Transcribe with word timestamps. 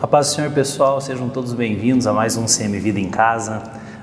A 0.00 0.06
paz 0.06 0.28
do 0.28 0.34
Senhor, 0.36 0.52
pessoal, 0.52 1.00
sejam 1.00 1.28
todos 1.28 1.52
bem-vindos 1.52 2.06
a 2.06 2.12
mais 2.12 2.36
um 2.36 2.46
CM 2.46 2.78
Vida 2.78 3.00
em 3.00 3.10
Casa. 3.10 3.60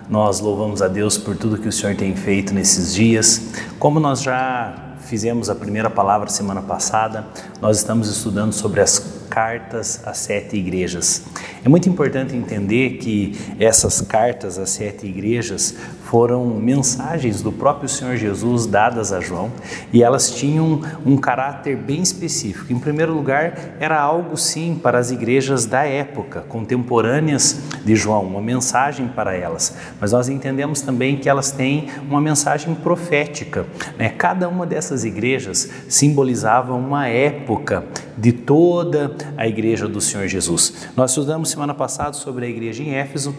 Nós 0.10 0.42
louvamos 0.42 0.82
a 0.82 0.90
Deus 0.90 1.18
por 1.18 1.38
tudo 1.38 1.58
que 1.58 1.70
o 1.70 1.72
Senhor 1.72 1.96
tem 1.96 2.14
feito 2.14 2.54
nesses 2.54 2.94
dias. 2.94 3.54
Como 3.80 3.98
nós 3.98 4.22
já 4.22 4.76
fizemos 5.00 5.50
a 5.50 5.56
primeira 5.56 5.90
palavra 5.90 6.30
semana 6.30 6.62
passada, 6.62 7.26
nós 7.62 7.78
estamos 7.78 8.10
estudando 8.10 8.52
sobre 8.52 8.82
as 8.82 9.00
cartas 9.26 10.02
às 10.06 10.20
sete 10.20 10.56
igrejas. 10.56 11.24
É 11.64 11.70
muito 11.70 11.90
importante 11.90 12.36
entender 12.36 12.98
que 12.98 13.36
essas 13.60 14.02
cartas 14.02 14.58
às 14.58 14.70
sete 14.70 15.06
igrejas 15.06 15.76
foram 16.06 16.46
mensagens 16.46 17.42
do 17.42 17.52
próprio 17.52 17.90
Senhor 17.90 18.16
Jesus 18.16 18.68
dadas 18.68 19.12
a 19.12 19.20
João 19.20 19.52
e 19.92 20.04
elas 20.04 20.30
tinham 20.30 20.80
um 21.06 21.18
caráter 21.18 21.76
bem 21.76 22.02
específico. 22.02 22.72
Em 22.72 22.80
primeiro 22.80 23.14
lugar, 23.14 23.76
era 23.80 24.00
algo 24.00 24.38
sim 24.38 24.80
para 24.82 25.00
as 25.00 25.12
igrejas 25.12 25.66
da 25.66 25.84
época, 25.84 26.42
contemporâneas 26.48 27.60
de 27.84 27.96
João, 27.96 28.24
uma 28.24 28.42
mensagem 28.42 29.08
para 29.08 29.36
elas. 29.36 29.76
Mas 30.00 30.12
nós 30.12 30.30
entendemos 30.30 30.82
também 30.82 31.18
que 31.18 31.28
elas 31.28 31.52
têm 31.52 31.88
uma 32.08 32.22
mensagem 32.22 32.76
profética. 32.76 33.66
Né? 33.98 34.10
Cada 34.10 34.48
uma 34.48 34.66
dessas 34.66 35.04
igrejas 35.04 35.70
simbolizava 35.90 36.74
uma 36.74 37.08
época 37.08 37.84
de 38.18 38.32
toda 38.32 39.16
a 39.38 39.48
igreja 39.48 39.88
do 39.88 40.02
Senhor 40.02 40.28
Jesus. 40.28 40.88
Nós 40.96 41.12
estudamos 41.12 41.50
semana 41.50 41.74
passada 41.74 42.14
sobre 42.14 42.46
a 42.46 42.50
igreja 42.50 42.84
em 42.84 42.94
Éfeso, 42.94 43.36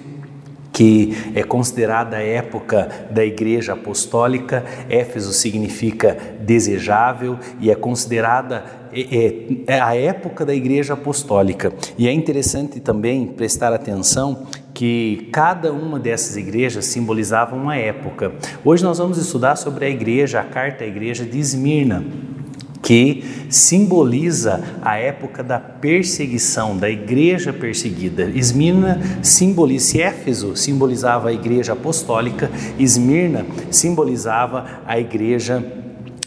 que 0.72 1.16
é 1.34 1.42
considerada 1.42 2.18
a 2.18 2.22
época 2.22 3.08
da 3.10 3.24
igreja 3.24 3.72
apostólica. 3.72 4.62
Éfeso 4.90 5.32
significa 5.32 6.16
desejável 6.40 7.38
e 7.58 7.70
é 7.70 7.74
considerada 7.74 8.62
é, 8.92 9.72
é 9.74 9.80
a 9.80 9.96
época 9.96 10.44
da 10.44 10.54
igreja 10.54 10.92
apostólica. 10.92 11.72
E 11.96 12.06
é 12.06 12.12
interessante 12.12 12.78
também 12.78 13.26
prestar 13.26 13.72
atenção 13.72 14.46
que 14.74 15.30
cada 15.32 15.72
uma 15.72 15.98
dessas 15.98 16.36
igrejas 16.36 16.84
simbolizava 16.84 17.56
uma 17.56 17.74
época. 17.74 18.34
Hoje 18.62 18.84
nós 18.84 18.98
vamos 18.98 19.16
estudar 19.16 19.56
sobre 19.56 19.86
a 19.86 19.88
igreja, 19.88 20.40
a 20.40 20.44
carta 20.44 20.84
à 20.84 20.86
igreja 20.86 21.24
de 21.24 21.38
Esmirna 21.38 22.04
que 22.82 23.24
simboliza 23.48 24.62
a 24.82 24.96
época 24.96 25.42
da 25.42 25.58
perseguição, 25.58 26.76
da 26.76 26.88
igreja 26.88 27.52
perseguida. 27.52 28.30
Esmirna 28.34 29.00
simboliza, 29.22 29.98
Éfeso 29.98 30.56
simbolizava 30.56 31.28
a 31.28 31.32
igreja 31.32 31.72
apostólica, 31.72 32.50
Esmirna 32.78 33.46
simbolizava 33.70 34.80
a 34.86 34.98
igreja 34.98 35.64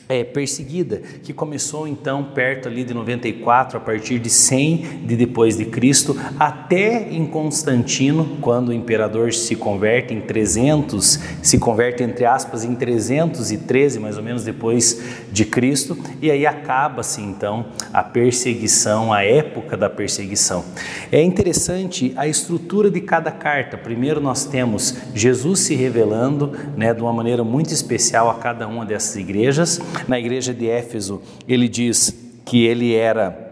é, 0.09 0.23
perseguida, 0.23 1.03
que 1.21 1.31
começou 1.31 1.87
então 1.87 2.23
perto 2.23 2.67
ali 2.67 2.83
de 2.83 2.95
94, 2.95 3.77
a 3.77 3.79
partir 3.79 4.17
de 4.17 4.27
100 4.27 5.03
de 5.05 5.15
depois 5.15 5.55
de 5.55 5.65
Cristo, 5.65 6.19
até 6.39 7.11
em 7.11 7.27
Constantino, 7.27 8.39
quando 8.41 8.69
o 8.69 8.73
imperador 8.73 9.31
se 9.31 9.55
converte 9.55 10.11
em 10.11 10.19
300, 10.19 11.19
se 11.43 11.59
converte 11.59 12.01
entre 12.01 12.25
aspas 12.25 12.63
em 12.63 12.73
313, 12.73 13.99
mais 13.99 14.17
ou 14.17 14.23
menos 14.23 14.43
depois 14.43 14.99
de 15.31 15.45
Cristo, 15.45 15.95
e 16.19 16.31
aí 16.31 16.43
acaba-se 16.43 17.21
então 17.21 17.67
a 17.93 18.01
perseguição, 18.01 19.13
a 19.13 19.23
época 19.23 19.77
da 19.77 19.91
perseguição. 19.91 20.65
É 21.11 21.21
interessante 21.21 22.13
a 22.15 22.27
estrutura 22.27 22.89
de 22.89 22.99
cada 22.99 23.29
carta. 23.29 23.77
Primeiro 23.77 24.19
nós 24.19 24.43
temos 24.45 24.95
Jesus 25.13 25.59
se 25.59 25.75
revelando, 25.75 26.51
né, 26.75 26.95
de 26.95 27.01
uma 27.03 27.13
maneira 27.13 27.43
muito 27.43 27.71
especial 27.71 28.27
a 28.27 28.33
cada 28.33 28.67
uma 28.67 28.83
dessas 28.83 29.15
igrejas. 29.15 29.79
Na 30.07 30.19
igreja 30.19 30.53
de 30.53 30.67
Éfeso, 30.67 31.21
ele 31.47 31.67
diz 31.67 32.15
que 32.45 32.65
ele 32.65 32.95
era 32.95 33.48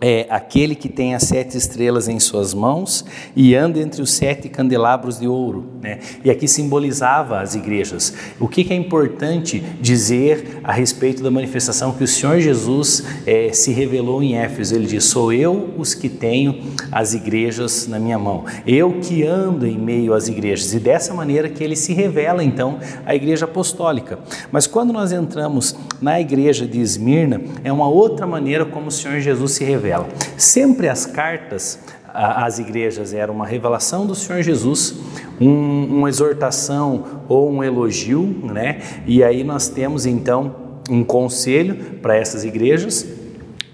é 0.00 0.26
aquele 0.30 0.74
que 0.74 0.88
tem 0.88 1.14
as 1.14 1.24
sete 1.24 1.56
estrelas 1.56 2.08
em 2.08 2.18
suas 2.18 2.54
mãos 2.54 3.04
e 3.36 3.54
anda 3.54 3.78
entre 3.78 4.00
os 4.00 4.10
sete 4.12 4.48
candelabros 4.48 5.20
de 5.20 5.28
ouro. 5.28 5.66
Né? 5.82 5.98
E 6.24 6.30
aqui 6.30 6.48
simbolizava 6.48 7.40
as 7.40 7.54
igrejas. 7.54 8.14
O 8.40 8.48
que, 8.48 8.64
que 8.64 8.72
é 8.72 8.76
importante 8.76 9.62
dizer 9.80 10.60
a 10.64 10.72
respeito 10.72 11.22
da 11.22 11.30
manifestação 11.30 11.92
que 11.92 12.02
o 12.02 12.08
Senhor 12.08 12.40
Jesus 12.40 13.04
é, 13.26 13.52
se 13.52 13.72
revelou 13.72 14.22
em 14.22 14.36
Éfeso? 14.36 14.74
Ele 14.74 14.86
diz: 14.86 15.04
Sou 15.04 15.32
eu 15.32 15.74
os 15.76 15.92
que 15.94 16.08
tenho 16.08 16.62
as 16.90 17.12
igrejas 17.12 17.86
na 17.86 17.98
minha 17.98 18.18
mão, 18.18 18.44
eu 18.66 19.00
que 19.00 19.22
ando 19.24 19.66
em 19.66 19.78
meio 19.78 20.14
às 20.14 20.28
igrejas. 20.28 20.72
E 20.72 20.78
dessa 20.78 21.12
maneira 21.12 21.48
que 21.48 21.62
ele 21.62 21.76
se 21.76 21.92
revela 21.92 22.42
então 22.42 22.78
à 23.04 23.14
igreja 23.14 23.44
apostólica. 23.44 24.18
Mas 24.50 24.66
quando 24.66 24.92
nós 24.92 25.12
entramos 25.12 25.76
na 26.00 26.18
igreja 26.18 26.66
de 26.66 26.80
Esmirna, 26.80 27.42
é 27.62 27.70
uma 27.70 27.88
outra 27.88 28.26
maneira 28.26 28.64
como 28.64 28.88
o 28.88 28.90
Senhor 28.90 29.20
Jesus 29.20 29.52
se 29.52 29.64
revela 29.64 29.89
revela. 29.90 30.08
Sempre 30.36 30.88
as 30.88 31.04
cartas 31.04 31.80
às 32.12 32.58
igrejas 32.58 33.12
eram 33.12 33.34
uma 33.34 33.46
revelação 33.46 34.06
do 34.06 34.14
Senhor 34.14 34.42
Jesus, 34.42 34.94
um, 35.40 35.98
uma 35.98 36.08
exortação 36.08 37.22
ou 37.28 37.50
um 37.50 37.62
elogio, 37.62 38.22
né? 38.42 38.80
E 39.06 39.22
aí 39.22 39.44
nós 39.44 39.68
temos 39.68 40.06
então 40.06 40.54
um 40.88 41.04
conselho 41.04 41.98
para 42.02 42.16
essas 42.16 42.44
igrejas. 42.44 43.06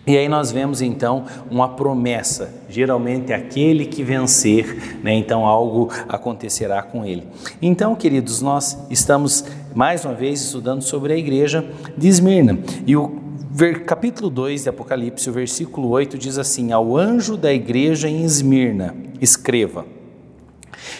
E 0.07 0.17
aí 0.17 0.29
nós 0.29 0.53
vemos 0.53 0.81
então 0.81 1.25
uma 1.51 1.71
promessa, 1.71 2.55
geralmente 2.69 3.33
aquele 3.33 3.87
que 3.87 4.05
vencer, 4.05 5.01
né? 5.03 5.13
então 5.13 5.45
algo 5.45 5.91
acontecerá 6.09 6.81
com 6.81 7.05
ele. 7.05 7.25
Então, 7.61 7.93
queridos, 7.97 8.41
nós 8.41 8.79
estamos 8.89 9.45
mais 9.75 10.05
uma 10.05 10.15
vez 10.15 10.41
estudando 10.41 10.83
sobre 10.83 11.13
a 11.13 11.17
igreja 11.17 11.69
de 11.99 12.07
Esmirna. 12.07 12.57
E 12.87 12.95
o 12.95 13.26
capítulo 13.87 14.29
2 14.29 14.65
de 14.65 14.69
Apocalipse, 14.69 15.31
o 15.31 15.33
versículo 15.33 15.89
8 15.89 16.19
diz 16.19 16.37
assim: 16.37 16.73
Ao 16.73 16.95
anjo 16.95 17.39
da 17.39 17.51
igreja 17.51 18.07
em 18.07 18.23
Esmirna, 18.23 18.95
escreva. 19.19 19.87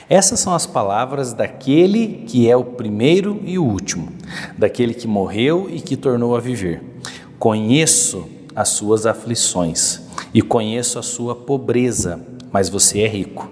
Essas 0.09 0.41
são 0.41 0.55
as 0.55 0.65
palavras 0.65 1.35
daquele 1.35 2.25
que 2.27 2.49
é 2.49 2.57
o 2.57 2.65
primeiro 2.65 3.43
e 3.45 3.59
o 3.59 3.65
último, 3.65 4.11
daquele 4.57 4.95
que 4.95 5.07
morreu 5.07 5.69
e 5.71 5.83
que 5.83 5.99
tornou 5.99 6.35
a 6.35 6.41
viver. 6.41 6.83
Conheço 7.39 8.27
as 8.55 8.71
suas 8.71 9.05
aflições 9.05 10.01
e 10.33 10.41
conheço 10.41 10.99
a 10.99 11.03
sua 11.03 11.35
pobreza, 11.37 12.19
mas 12.51 12.71
você 12.71 13.01
é 13.01 13.07
rico. 13.07 13.51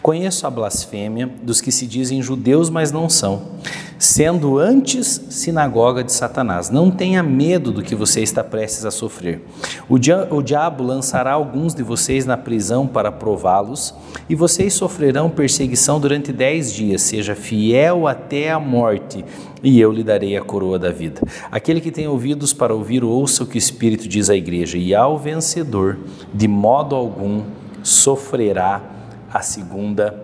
Conheço 0.00 0.46
a 0.46 0.50
blasfêmia 0.50 1.30
dos 1.42 1.60
que 1.60 1.70
se 1.70 1.86
dizem 1.86 2.22
judeus, 2.22 2.70
mas 2.70 2.90
não 2.90 3.10
são 3.10 3.56
sendo 3.98 4.58
antes 4.58 5.26
sinagoga 5.30 6.04
de 6.04 6.12
Satanás. 6.12 6.70
Não 6.70 6.90
tenha 6.90 7.22
medo 7.22 7.72
do 7.72 7.82
que 7.82 7.94
você 7.94 8.20
está 8.22 8.44
prestes 8.44 8.84
a 8.84 8.90
sofrer. 8.90 9.42
O, 9.88 9.98
dia, 9.98 10.28
o 10.30 10.42
diabo 10.42 10.84
lançará 10.84 11.32
alguns 11.32 11.74
de 11.74 11.82
vocês 11.82 12.26
na 12.26 12.36
prisão 12.36 12.86
para 12.86 13.10
prová-los, 13.10 13.94
e 14.28 14.34
vocês 14.34 14.74
sofrerão 14.74 15.30
perseguição 15.30 15.98
durante 15.98 16.32
dez 16.32 16.72
dias. 16.72 17.02
Seja 17.02 17.34
fiel 17.34 18.06
até 18.06 18.50
a 18.50 18.60
morte, 18.60 19.24
e 19.62 19.80
eu 19.80 19.90
lhe 19.90 20.04
darei 20.04 20.36
a 20.36 20.42
coroa 20.42 20.78
da 20.78 20.90
vida. 20.90 21.22
Aquele 21.50 21.80
que 21.80 21.90
tem 21.90 22.06
ouvidos 22.06 22.52
para 22.52 22.74
ouvir, 22.74 23.02
ouça 23.02 23.44
o 23.44 23.46
que 23.46 23.56
o 23.56 23.58
Espírito 23.58 24.06
diz 24.08 24.28
à 24.28 24.36
igreja, 24.36 24.76
e 24.76 24.94
ao 24.94 25.18
vencedor, 25.18 25.98
de 26.32 26.46
modo 26.46 26.94
algum, 26.94 27.42
sofrerá 27.82 28.82
a 29.32 29.40
segunda 29.40 30.22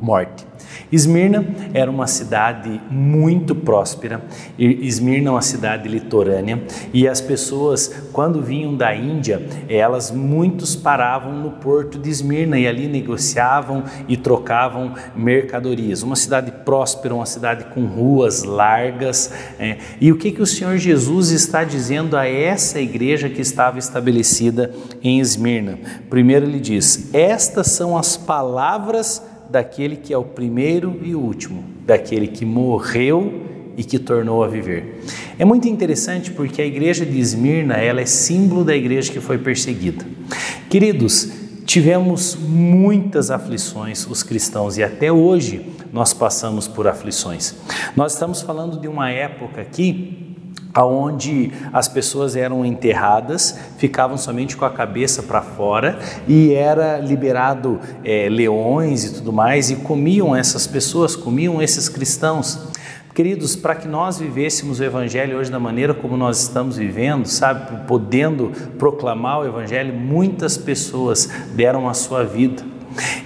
morte. 0.00 0.46
Esmirna 0.90 1.44
era 1.72 1.90
uma 1.90 2.06
cidade 2.06 2.80
muito 2.90 3.54
próspera, 3.54 4.22
Esmirna 4.58 5.28
é 5.28 5.32
uma 5.32 5.42
cidade 5.42 5.88
litorânea 5.88 6.62
e 6.92 7.08
as 7.08 7.20
pessoas, 7.20 7.92
quando 8.12 8.42
vinham 8.42 8.76
da 8.76 8.94
Índia, 8.94 9.46
elas 9.68 10.10
muitos 10.10 10.76
paravam 10.76 11.32
no 11.32 11.52
porto 11.52 11.98
de 11.98 12.10
Esmirna 12.10 12.58
e 12.58 12.66
ali 12.66 12.86
negociavam 12.88 13.84
e 14.08 14.16
trocavam 14.16 14.94
mercadorias. 15.14 16.02
Uma 16.02 16.16
cidade 16.16 16.50
próspera, 16.64 17.14
uma 17.14 17.26
cidade 17.26 17.64
com 17.74 17.84
ruas 17.86 18.42
largas. 18.42 19.32
É, 19.58 19.78
e 20.00 20.12
o 20.12 20.16
que, 20.16 20.30
que 20.30 20.42
o 20.42 20.46
Senhor 20.46 20.76
Jesus 20.76 21.30
está 21.30 21.64
dizendo 21.64 22.16
a 22.16 22.26
essa 22.26 22.80
igreja 22.80 23.28
que 23.28 23.40
estava 23.40 23.78
estabelecida 23.78 24.72
em 25.02 25.20
Esmirna? 25.20 25.78
Primeiro 26.08 26.46
ele 26.46 26.60
diz: 26.60 27.10
Estas 27.12 27.68
são 27.68 27.96
as 27.96 28.16
palavras 28.16 29.22
daquele 29.50 29.96
que 29.96 30.12
é 30.12 30.18
o 30.18 30.24
primeiro 30.24 30.98
e 31.02 31.14
o 31.14 31.20
último, 31.20 31.64
daquele 31.86 32.28
que 32.28 32.44
morreu 32.44 33.42
e 33.76 33.82
que 33.82 33.98
tornou 33.98 34.42
a 34.44 34.48
viver. 34.48 35.02
É 35.38 35.44
muito 35.44 35.68
interessante 35.68 36.30
porque 36.30 36.62
a 36.62 36.66
igreja 36.66 37.04
de 37.04 37.18
Esmirna, 37.18 37.74
ela 37.74 38.00
é 38.00 38.06
símbolo 38.06 38.64
da 38.64 38.74
igreja 38.74 39.12
que 39.12 39.20
foi 39.20 39.38
perseguida. 39.38 40.04
Queridos, 40.68 41.30
tivemos 41.64 42.36
muitas 42.36 43.30
aflições 43.30 44.06
os 44.06 44.22
cristãos 44.22 44.76
e 44.76 44.82
até 44.82 45.10
hoje 45.10 45.66
nós 45.92 46.12
passamos 46.12 46.68
por 46.68 46.86
aflições. 46.86 47.54
Nós 47.96 48.12
estamos 48.12 48.42
falando 48.42 48.80
de 48.80 48.88
uma 48.88 49.10
época 49.10 49.60
aqui 49.60 50.33
aonde 50.74 51.52
as 51.72 51.86
pessoas 51.86 52.34
eram 52.34 52.64
enterradas, 52.64 53.56
ficavam 53.78 54.18
somente 54.18 54.56
com 54.56 54.64
a 54.64 54.70
cabeça 54.70 55.22
para 55.22 55.40
fora 55.40 55.98
e 56.26 56.52
era 56.52 56.98
liberado 56.98 57.78
é, 58.04 58.28
leões 58.28 59.04
e 59.04 59.14
tudo 59.14 59.32
mais 59.32 59.70
e 59.70 59.76
comiam 59.76 60.34
essas 60.34 60.66
pessoas, 60.66 61.14
comiam 61.14 61.62
esses 61.62 61.88
cristãos. 61.88 62.58
Queridos, 63.14 63.54
para 63.54 63.76
que 63.76 63.86
nós 63.86 64.18
vivêssemos 64.18 64.80
o 64.80 64.84
Evangelho 64.84 65.38
hoje 65.38 65.48
da 65.48 65.60
maneira 65.60 65.94
como 65.94 66.16
nós 66.16 66.42
estamos 66.42 66.76
vivendo, 66.76 67.26
sabe, 67.26 67.86
podendo 67.86 68.50
proclamar 68.76 69.38
o 69.38 69.46
Evangelho, 69.46 69.94
muitas 69.94 70.58
pessoas 70.58 71.30
deram 71.54 71.88
a 71.88 71.94
sua 71.94 72.24
vida. 72.24 72.73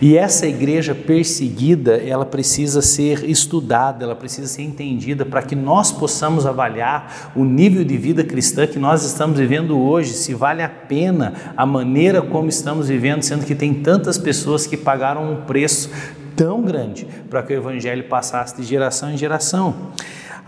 E 0.00 0.16
essa 0.16 0.46
igreja 0.46 0.94
perseguida, 0.94 1.96
ela 1.96 2.24
precisa 2.24 2.80
ser 2.80 3.28
estudada, 3.28 4.04
ela 4.04 4.14
precisa 4.14 4.46
ser 4.46 4.62
entendida 4.62 5.26
para 5.26 5.42
que 5.42 5.56
nós 5.56 5.90
possamos 5.90 6.46
avaliar 6.46 7.32
o 7.34 7.44
nível 7.44 7.84
de 7.84 7.96
vida 7.96 8.22
cristã 8.22 8.64
que 8.64 8.78
nós 8.78 9.04
estamos 9.04 9.36
vivendo 9.40 9.76
hoje, 9.76 10.12
se 10.12 10.34
vale 10.34 10.62
a 10.62 10.68
pena 10.68 11.52
a 11.56 11.66
maneira 11.66 12.22
como 12.22 12.48
estamos 12.48 12.88
vivendo, 12.88 13.24
sendo 13.24 13.44
que 13.44 13.56
tem 13.56 13.74
tantas 13.74 14.16
pessoas 14.16 14.68
que 14.68 14.76
pagaram 14.76 15.32
um 15.32 15.36
preço 15.42 15.90
tão 16.36 16.62
grande 16.62 17.04
para 17.28 17.42
que 17.42 17.52
o 17.52 17.56
evangelho 17.56 18.04
passasse 18.04 18.56
de 18.56 18.62
geração 18.62 19.10
em 19.10 19.16
geração. 19.16 19.90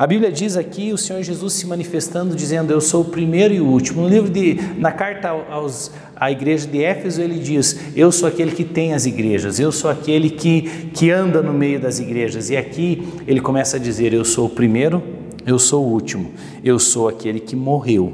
A 0.01 0.07
Bíblia 0.07 0.33
diz 0.33 0.57
aqui 0.57 0.95
o 0.95 0.97
Senhor 0.97 1.23
Jesus 1.23 1.53
se 1.53 1.67
manifestando, 1.67 2.35
dizendo: 2.35 2.73
Eu 2.73 2.81
sou 2.81 3.03
o 3.03 3.05
primeiro 3.05 3.53
e 3.53 3.61
o 3.61 3.67
último. 3.67 4.01
No 4.01 4.09
livro 4.09 4.31
de, 4.31 4.55
na 4.79 4.91
carta 4.91 5.29
aos, 5.29 5.93
à 6.21 6.31
igreja 6.31 6.67
de 6.67 6.85
Éfeso, 6.85 7.23
ele 7.23 7.39
diz: 7.39 7.81
Eu 7.97 8.13
sou 8.13 8.29
aquele 8.29 8.51
que 8.51 8.63
tem 8.63 8.93
as 8.93 9.07
igrejas, 9.07 9.59
eu 9.59 9.73
sou 9.73 9.91
aquele 9.91 10.29
que, 10.29 10.63
que 10.93 11.11
anda 11.11 11.43
no 11.43 11.55
meio 11.55 11.81
das 11.81 11.99
igrejas. 11.99 12.51
E 12.51 12.57
aqui 12.59 13.09
ele 13.27 13.41
começa 13.41 13.79
a 13.79 13.81
dizer: 13.81 14.13
Eu 14.13 14.25
sou 14.25 14.47
o 14.47 14.51
primeiro, 14.51 15.03
eu 15.47 15.59
sou 15.59 15.83
o 15.83 15.91
último, 15.91 16.31
eu 16.63 16.79
sou 16.79 17.09
aquele 17.09 17.41
que 17.41 17.57
morreu, 17.57 18.13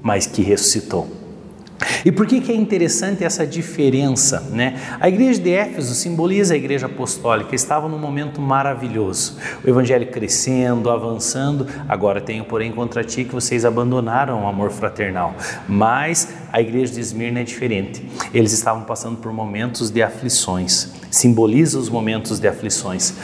mas 0.00 0.26
que 0.26 0.42
ressuscitou. 0.42 1.19
E 2.04 2.12
por 2.12 2.26
que, 2.26 2.40
que 2.40 2.52
é 2.52 2.54
interessante 2.54 3.24
essa 3.24 3.46
diferença? 3.46 4.40
Né? 4.50 4.80
A 5.00 5.08
igreja 5.08 5.40
de 5.40 5.50
Éfeso 5.50 5.94
simboliza 5.94 6.54
a 6.54 6.56
igreja 6.56 6.86
apostólica, 6.86 7.54
estava 7.54 7.88
num 7.88 7.98
momento 7.98 8.40
maravilhoso, 8.40 9.38
o 9.64 9.68
evangelho 9.68 10.06
crescendo, 10.08 10.90
avançando. 10.90 11.66
Agora 11.88 12.20
tenho, 12.20 12.44
porém, 12.44 12.72
contra 12.72 13.02
ti 13.04 13.24
que 13.24 13.34
vocês 13.34 13.64
abandonaram 13.64 14.44
o 14.44 14.46
amor 14.46 14.70
fraternal. 14.70 15.34
Mas 15.68 16.28
a 16.52 16.60
igreja 16.60 16.94
de 16.94 17.00
Esmirna 17.00 17.40
é 17.40 17.44
diferente, 17.44 18.04
eles 18.32 18.52
estavam 18.52 18.84
passando 18.84 19.18
por 19.18 19.32
momentos 19.32 19.90
de 19.90 20.02
aflições 20.02 20.99
simboliza 21.10 21.78
os 21.78 21.88
momentos 21.88 22.38
de 22.38 22.46
aflições. 22.46 23.14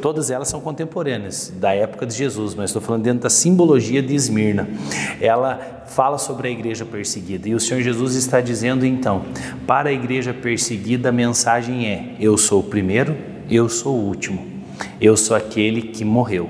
Todas 0.00 0.30
elas 0.30 0.48
são 0.48 0.60
contemporâneas, 0.60 1.52
da 1.56 1.72
época 1.72 2.06
de 2.06 2.14
Jesus, 2.14 2.54
mas 2.54 2.70
estou 2.70 2.82
falando 2.82 3.02
dentro 3.02 3.20
da 3.20 3.30
simbologia 3.30 4.02
de 4.02 4.14
Esmirna. 4.14 4.68
Ela 5.20 5.84
fala 5.86 6.18
sobre 6.18 6.48
a 6.48 6.50
igreja 6.50 6.84
perseguida 6.84 7.48
e 7.48 7.54
o 7.54 7.60
Senhor 7.60 7.80
Jesus 7.82 8.14
está 8.14 8.40
dizendo 8.40 8.84
então: 8.84 9.24
para 9.66 9.90
a 9.90 9.92
igreja 9.92 10.34
perseguida, 10.34 11.10
a 11.10 11.12
mensagem 11.12 11.86
é: 11.86 12.16
eu 12.18 12.36
sou 12.36 12.60
o 12.60 12.64
primeiro, 12.64 13.16
eu 13.48 13.68
sou 13.68 13.96
o 13.96 14.04
último, 14.04 14.44
eu 15.00 15.16
sou 15.16 15.36
aquele 15.36 15.82
que 15.82 16.04
morreu, 16.04 16.48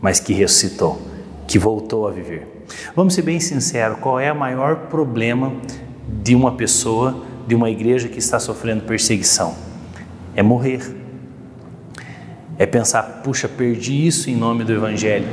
mas 0.00 0.18
que 0.18 0.32
ressuscitou, 0.32 1.00
que 1.46 1.58
voltou 1.58 2.08
a 2.08 2.10
viver. 2.10 2.64
Vamos 2.96 3.14
ser 3.14 3.22
bem 3.22 3.38
sinceros: 3.38 3.98
qual 4.00 4.18
é 4.18 4.32
o 4.32 4.36
maior 4.36 4.88
problema 4.88 5.52
de 6.22 6.34
uma 6.34 6.52
pessoa, 6.52 7.22
de 7.46 7.54
uma 7.54 7.70
igreja 7.70 8.08
que 8.08 8.18
está 8.18 8.40
sofrendo 8.40 8.82
perseguição? 8.82 9.73
É 10.34 10.42
morrer. 10.42 10.80
É 12.58 12.66
pensar, 12.66 13.22
puxa, 13.24 13.48
perdi 13.48 14.06
isso 14.06 14.30
em 14.30 14.36
nome 14.36 14.62
do 14.62 14.72
Evangelho, 14.72 15.26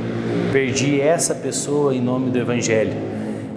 perdi 0.50 1.00
essa 1.00 1.34
pessoa 1.34 1.94
em 1.94 2.00
nome 2.00 2.30
do 2.30 2.38
Evangelho. 2.38 2.94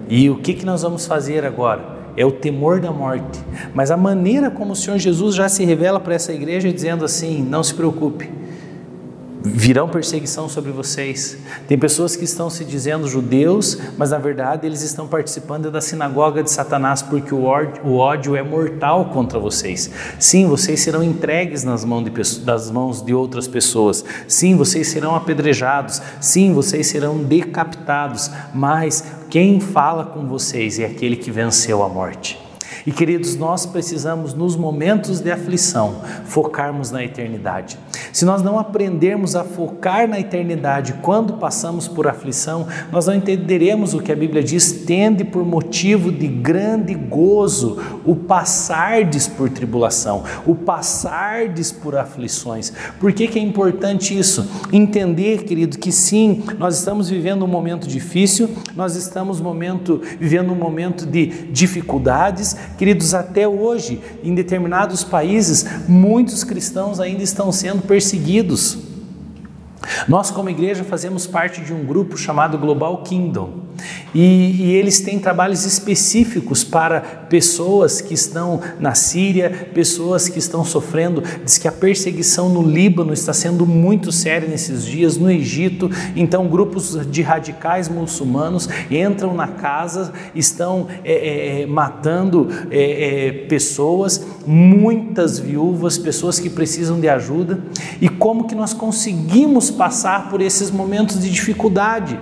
E 0.07 0.29
o 0.29 0.37
que, 0.37 0.53
que 0.53 0.65
nós 0.65 0.83
vamos 0.83 1.05
fazer 1.07 1.43
agora? 1.43 1.95
É 2.15 2.25
o 2.25 2.31
temor 2.31 2.79
da 2.79 2.91
morte. 2.91 3.39
Mas 3.73 3.89
a 3.89 3.97
maneira 3.97 4.51
como 4.51 4.73
o 4.73 4.75
Senhor 4.75 4.99
Jesus 4.99 5.35
já 5.35 5.49
se 5.49 5.65
revela 5.65 5.99
para 5.99 6.13
essa 6.13 6.31
igreja 6.31 6.71
dizendo 6.71 7.03
assim: 7.03 7.41
não 7.41 7.63
se 7.63 7.73
preocupe, 7.73 8.29
virão 9.45 9.87
perseguição 9.87 10.49
sobre 10.49 10.71
vocês. 10.71 11.37
Tem 11.67 11.77
pessoas 11.77 12.15
que 12.15 12.23
estão 12.23 12.49
se 12.49 12.65
dizendo 12.65 13.07
judeus, 13.07 13.77
mas 13.97 14.11
na 14.11 14.17
verdade 14.17 14.65
eles 14.65 14.81
estão 14.81 15.07
participando 15.07 15.69
da 15.69 15.79
sinagoga 15.79 16.41
de 16.41 16.51
Satanás 16.51 17.01
porque 17.01 17.33
o 17.33 17.43
ódio 17.43 18.35
é 18.35 18.41
mortal 18.41 19.05
contra 19.05 19.37
vocês. 19.37 19.89
Sim, 20.19 20.47
vocês 20.47 20.79
serão 20.81 21.03
entregues 21.03 21.63
nas 21.63 21.85
mãos 21.85 22.03
de, 22.03 22.39
das 22.41 22.71
mãos 22.71 23.01
de 23.01 23.13
outras 23.13 23.47
pessoas. 23.47 24.03
Sim, 24.27 24.55
vocês 24.55 24.87
serão 24.87 25.15
apedrejados. 25.15 26.01
Sim, 26.19 26.53
vocês 26.53 26.87
serão 26.87 27.19
decapitados. 27.19 28.31
Mas 28.53 29.03
quem 29.29 29.59
fala 29.59 30.05
com 30.05 30.27
vocês 30.27 30.79
é 30.79 30.85
aquele 30.85 31.15
que 31.15 31.29
venceu 31.29 31.83
a 31.83 31.89
morte. 31.89 32.45
E 32.85 32.91
queridos, 32.91 33.35
nós 33.35 33.65
precisamos, 33.65 34.33
nos 34.33 34.55
momentos 34.55 35.19
de 35.19 35.31
aflição, 35.31 36.01
focarmos 36.25 36.91
na 36.91 37.03
eternidade. 37.03 37.79
Se 38.15 38.23
nós 38.23 38.41
não 38.41 38.57
aprendermos 38.57 39.35
a 39.35 39.43
focar 39.43 40.07
na 40.07 40.17
eternidade 40.17 40.93
quando 41.01 41.33
passamos 41.33 41.85
por 41.85 42.07
aflição, 42.07 42.65
nós 42.89 43.07
não 43.07 43.13
entenderemos 43.13 43.93
o 43.93 43.99
que 43.99 44.09
a 44.09 44.15
Bíblia 44.15 44.41
diz: 44.41 44.71
tende 44.85 45.25
por 45.25 45.45
motivo 45.45 46.13
de 46.13 46.25
grande 46.25 46.93
gozo 46.93 47.77
o 48.05 48.15
passardes 48.15 49.27
por 49.27 49.49
tribulação, 49.49 50.23
o 50.45 50.55
passardes 50.55 51.73
por 51.73 51.97
aflições. 51.97 52.71
Por 53.01 53.11
que, 53.11 53.27
que 53.27 53.37
é 53.37 53.41
importante 53.41 54.17
isso? 54.17 54.49
Entender, 54.71 55.43
querido, 55.43 55.77
que 55.77 55.91
sim, 55.91 56.41
nós 56.57 56.77
estamos 56.77 57.09
vivendo 57.09 57.43
um 57.43 57.49
momento 57.49 57.85
difícil, 57.85 58.49
nós 58.77 58.95
estamos 58.95 59.41
momento, 59.41 60.01
vivendo 60.17 60.53
um 60.53 60.55
momento 60.55 61.05
de 61.05 61.25
dificuldades, 61.51 62.55
Queridos, 62.77 63.13
até 63.13 63.45
hoje, 63.45 64.01
em 64.23 64.33
determinados 64.33 65.03
países, 65.03 65.65
muitos 65.85 66.45
cristãos 66.45 67.01
ainda 67.01 67.21
estão 67.21 67.51
sendo 67.51 67.81
perseguidos. 67.81 68.04
Nós, 70.07 70.31
como 70.31 70.49
igreja, 70.49 70.83
fazemos 70.83 71.27
parte 71.27 71.61
de 71.61 71.73
um 71.73 71.85
grupo 71.85 72.17
chamado 72.17 72.57
Global 72.57 73.03
Kingdom. 73.03 73.65
E, 74.13 74.63
e, 74.63 74.71
eles 74.73 75.01
têm 75.01 75.19
trabalhos 75.19 75.65
específicos 75.65 76.63
para 76.63 77.01
pessoas 77.35 77.99
que 77.99 78.13
estão 78.13 78.61
na 78.79 78.95
Síria, 78.95 79.69
pessoas 79.73 80.29
que 80.29 80.39
estão 80.39 80.63
sofrendo. 80.63 81.21
Diz 81.43 81.57
que 81.57 81.67
a 81.67 81.71
perseguição 81.71 82.47
no 82.47 82.63
Líbano 82.63 83.11
está 83.11 83.33
sendo 83.33 83.65
muito 83.65 84.09
séria 84.09 84.47
nesses 84.47 84.85
dias, 84.85 85.17
no 85.17 85.29
Egito. 85.29 85.91
Então, 86.15 86.47
grupos 86.47 86.97
de 87.11 87.21
radicais 87.21 87.89
muçulmanos 87.89 88.69
entram 88.89 89.33
na 89.33 89.49
casa, 89.49 90.13
estão 90.33 90.87
é, 91.03 91.11
é, 91.11 91.61
é 91.63 91.65
matando 91.65 92.47
é, 92.71 93.27
é, 93.27 93.31
pessoas, 93.49 94.25
muitas 94.47 95.37
viúvas, 95.37 95.97
pessoas 95.97 96.39
que 96.39 96.49
precisam 96.49 97.01
de 97.01 97.09
ajuda. 97.09 97.59
E 97.99 98.07
como 98.07 98.47
que 98.47 98.55
nós 98.55 98.73
conseguimos 98.73 99.69
passar 99.69 100.29
por 100.29 100.41
esses 100.41 100.71
momentos 100.71 101.21
de 101.21 101.29
dificuldade? 101.29 102.17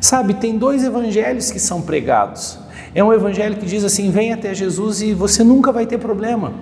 Sabe, 0.00 0.32
tem 0.32 0.56
dois 0.56 0.82
evangelhos 0.82 1.50
que 1.50 1.60
são 1.60 1.82
pregados. 1.82 2.61
É 2.94 3.02
um 3.02 3.12
evangelho 3.12 3.56
que 3.56 3.64
diz 3.64 3.84
assim: 3.84 4.10
vem 4.10 4.32
até 4.32 4.52
Jesus 4.52 5.00
e 5.00 5.14
você 5.14 5.42
nunca 5.42 5.72
vai 5.72 5.86
ter 5.86 5.98
problema. 5.98 6.52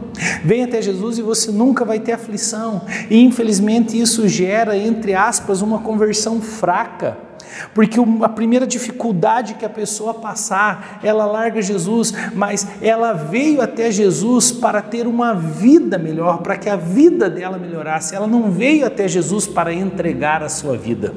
Vem 0.45 0.63
até 0.63 0.81
Jesus 0.81 1.19
e 1.19 1.23
você 1.23 1.51
nunca 1.51 1.85
vai 1.85 1.99
ter 1.99 2.13
aflição. 2.13 2.83
E 3.09 3.21
infelizmente 3.21 4.01
isso 4.01 4.29
gera, 4.29 4.77
entre 4.77 5.15
aspas, 5.15 5.61
uma 5.61 5.81
conversão 5.81 6.41
fraca. 6.41 7.31
Porque 7.75 7.99
a 8.23 8.29
primeira 8.29 8.65
dificuldade 8.65 9.55
que 9.55 9.65
a 9.65 9.69
pessoa 9.69 10.15
passar, 10.15 11.01
ela 11.03 11.27
larga 11.27 11.61
Jesus, 11.61 12.15
mas 12.33 12.67
ela 12.81 13.13
veio 13.13 13.61
até 13.61 13.91
Jesus 13.91 14.53
para 14.53 14.81
ter 14.81 15.07
uma 15.09 15.35
vida 15.35 15.99
melhor, 15.99 16.39
para 16.39 16.57
que 16.57 16.69
a 16.69 16.77
vida 16.77 17.29
dela 17.29 17.59
melhorasse. 17.59 18.15
Ela 18.15 18.29
não 18.29 18.53
veio 18.53 18.87
até 18.87 19.09
Jesus 19.09 19.49
para 19.49 19.73
entregar 19.73 20.45
a 20.45 20.49
sua 20.49 20.77
vida. 20.77 21.13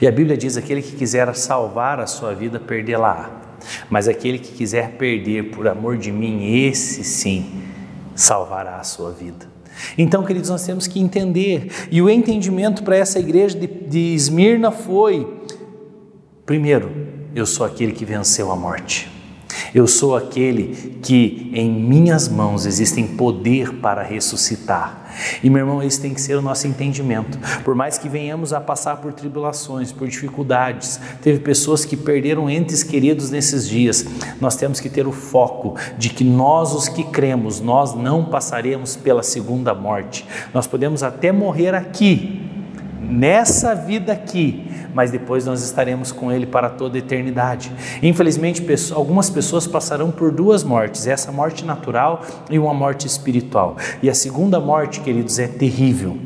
E 0.00 0.08
a 0.08 0.12
Bíblia 0.12 0.36
diz: 0.36 0.56
aquele 0.56 0.80
que 0.80 0.96
quiser 0.96 1.34
salvar 1.34 2.00
a 2.00 2.06
sua 2.06 2.34
vida, 2.34 2.58
perdê-la. 2.58 3.49
Mas 3.88 4.08
aquele 4.08 4.38
que 4.38 4.52
quiser 4.52 4.92
perder 4.92 5.50
por 5.50 5.66
amor 5.68 5.96
de 5.96 6.10
mim, 6.10 6.64
esse 6.66 7.04
sim 7.04 7.62
salvará 8.14 8.76
a 8.76 8.84
sua 8.84 9.12
vida. 9.12 9.48
Então, 9.96 10.24
queridos, 10.24 10.50
nós 10.50 10.64
temos 10.64 10.86
que 10.86 11.00
entender, 11.00 11.70
e 11.90 12.02
o 12.02 12.10
entendimento 12.10 12.82
para 12.82 12.96
essa 12.96 13.18
igreja 13.18 13.58
de, 13.58 13.66
de 13.66 14.14
Esmirna 14.14 14.70
foi: 14.70 15.26
primeiro, 16.44 16.90
eu 17.34 17.46
sou 17.46 17.64
aquele 17.64 17.92
que 17.92 18.04
venceu 18.04 18.50
a 18.50 18.56
morte. 18.56 19.19
Eu 19.74 19.86
sou 19.86 20.16
aquele 20.16 20.98
que 21.02 21.50
em 21.54 21.70
minhas 21.70 22.28
mãos 22.28 22.66
existem 22.66 23.06
poder 23.06 23.74
para 23.74 24.02
ressuscitar. 24.02 25.00
E 25.42 25.50
meu 25.50 25.60
irmão, 25.60 25.82
esse 25.82 26.00
tem 26.00 26.14
que 26.14 26.20
ser 26.20 26.36
o 26.36 26.42
nosso 26.42 26.66
entendimento. 26.66 27.38
Por 27.64 27.74
mais 27.74 27.98
que 27.98 28.08
venhamos 28.08 28.52
a 28.52 28.60
passar 28.60 28.96
por 28.96 29.12
tribulações, 29.12 29.92
por 29.92 30.08
dificuldades, 30.08 31.00
teve 31.22 31.40
pessoas 31.40 31.84
que 31.84 31.96
perderam 31.96 32.48
entes 32.48 32.82
queridos 32.82 33.30
nesses 33.30 33.68
dias. 33.68 34.04
Nós 34.40 34.56
temos 34.56 34.80
que 34.80 34.88
ter 34.88 35.06
o 35.06 35.12
foco 35.12 35.76
de 35.98 36.10
que 36.10 36.24
nós, 36.24 36.72
os 36.74 36.88
que 36.88 37.04
cremos, 37.04 37.60
nós 37.60 37.94
não 37.94 38.24
passaremos 38.24 38.96
pela 38.96 39.22
segunda 39.22 39.74
morte. 39.74 40.26
Nós 40.52 40.66
podemos 40.66 41.02
até 41.02 41.32
morrer 41.32 41.74
aqui, 41.74 42.48
nessa 43.00 43.74
vida 43.74 44.12
aqui, 44.12 44.69
mas 44.94 45.10
depois 45.10 45.46
nós 45.46 45.62
estaremos 45.62 46.12
com 46.12 46.30
Ele 46.30 46.46
para 46.46 46.68
toda 46.68 46.96
a 46.96 46.98
eternidade. 46.98 47.72
Infelizmente, 48.02 48.64
algumas 48.92 49.30
pessoas 49.30 49.66
passarão 49.66 50.10
por 50.10 50.30
duas 50.30 50.64
mortes: 50.64 51.06
essa 51.06 51.30
morte 51.32 51.64
natural 51.64 52.22
e 52.50 52.58
uma 52.58 52.74
morte 52.74 53.06
espiritual. 53.06 53.76
E 54.02 54.10
a 54.10 54.14
segunda 54.14 54.60
morte, 54.60 55.00
queridos, 55.00 55.38
é 55.38 55.46
terrível. 55.46 56.18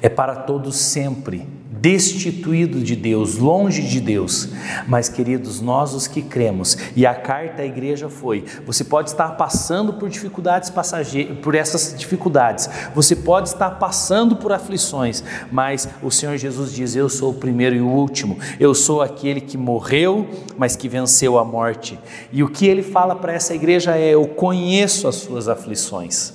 é 0.00 0.08
para 0.08 0.34
todos 0.34 0.76
sempre 0.76 1.61
destituído 1.82 2.78
de 2.80 2.94
Deus, 2.94 3.38
longe 3.38 3.82
de 3.82 4.00
Deus. 4.00 4.50
Mas, 4.86 5.08
queridos, 5.08 5.60
nós 5.60 5.92
os 5.94 6.06
que 6.06 6.22
cremos, 6.22 6.78
e 6.94 7.04
a 7.04 7.12
carta 7.12 7.62
à 7.62 7.66
igreja 7.66 8.08
foi: 8.08 8.44
você 8.64 8.84
pode 8.84 9.10
estar 9.10 9.30
passando 9.30 9.94
por 9.94 10.08
dificuldades 10.08 10.70
passageiras, 10.70 11.36
por 11.40 11.56
essas 11.56 11.98
dificuldades, 11.98 12.70
você 12.94 13.16
pode 13.16 13.48
estar 13.48 13.72
passando 13.72 14.36
por 14.36 14.52
aflições, 14.52 15.24
mas 15.50 15.88
o 16.00 16.10
Senhor 16.10 16.36
Jesus 16.36 16.72
diz: 16.72 16.94
Eu 16.94 17.08
sou 17.08 17.32
o 17.32 17.34
primeiro 17.34 17.74
e 17.74 17.80
o 17.80 17.88
último, 17.88 18.38
eu 18.60 18.72
sou 18.74 19.02
aquele 19.02 19.40
que 19.40 19.58
morreu, 19.58 20.28
mas 20.56 20.76
que 20.76 20.88
venceu 20.88 21.36
a 21.36 21.44
morte. 21.44 21.98
E 22.32 22.44
o 22.44 22.48
que 22.48 22.64
ele 22.64 22.82
fala 22.82 23.16
para 23.16 23.32
essa 23.32 23.54
igreja 23.54 23.96
é: 23.96 24.10
Eu 24.10 24.28
conheço 24.28 25.08
as 25.08 25.16
suas 25.16 25.48
aflições 25.48 26.32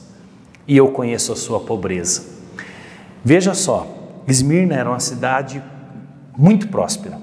e 0.67 0.75
eu 0.75 0.89
conheço 0.89 1.31
a 1.31 1.37
sua 1.37 1.61
pobreza. 1.61 2.35
Veja 3.23 3.53
só, 3.53 3.96
Esmirna 4.27 4.75
era 4.75 4.89
uma 4.89 4.99
cidade 4.99 5.63
muito 6.37 6.67
próspera, 6.67 7.17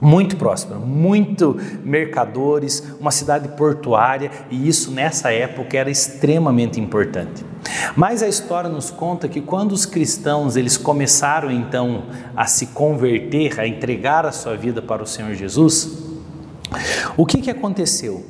muito 0.00 0.36
próspera, 0.36 0.78
muito 0.78 1.58
mercadores, 1.84 2.82
uma 3.00 3.10
cidade 3.10 3.48
portuária 3.48 4.30
e 4.50 4.68
isso 4.68 4.90
nessa 4.90 5.32
época 5.32 5.76
era 5.76 5.90
extremamente 5.90 6.80
importante. 6.80 7.44
Mas 7.96 8.22
a 8.22 8.28
história 8.28 8.68
nos 8.68 8.90
conta 8.90 9.28
que 9.28 9.40
quando 9.40 9.72
os 9.72 9.86
cristãos 9.86 10.56
eles 10.56 10.76
começaram 10.76 11.50
então 11.50 12.04
a 12.36 12.46
se 12.46 12.66
converter, 12.66 13.58
a 13.58 13.66
entregar 13.66 14.26
a 14.26 14.32
sua 14.32 14.56
vida 14.56 14.82
para 14.82 15.02
o 15.02 15.06
Senhor 15.06 15.34
Jesus, 15.34 16.04
o 17.16 17.24
que 17.24 17.40
que 17.40 17.50
aconteceu? 17.50 18.24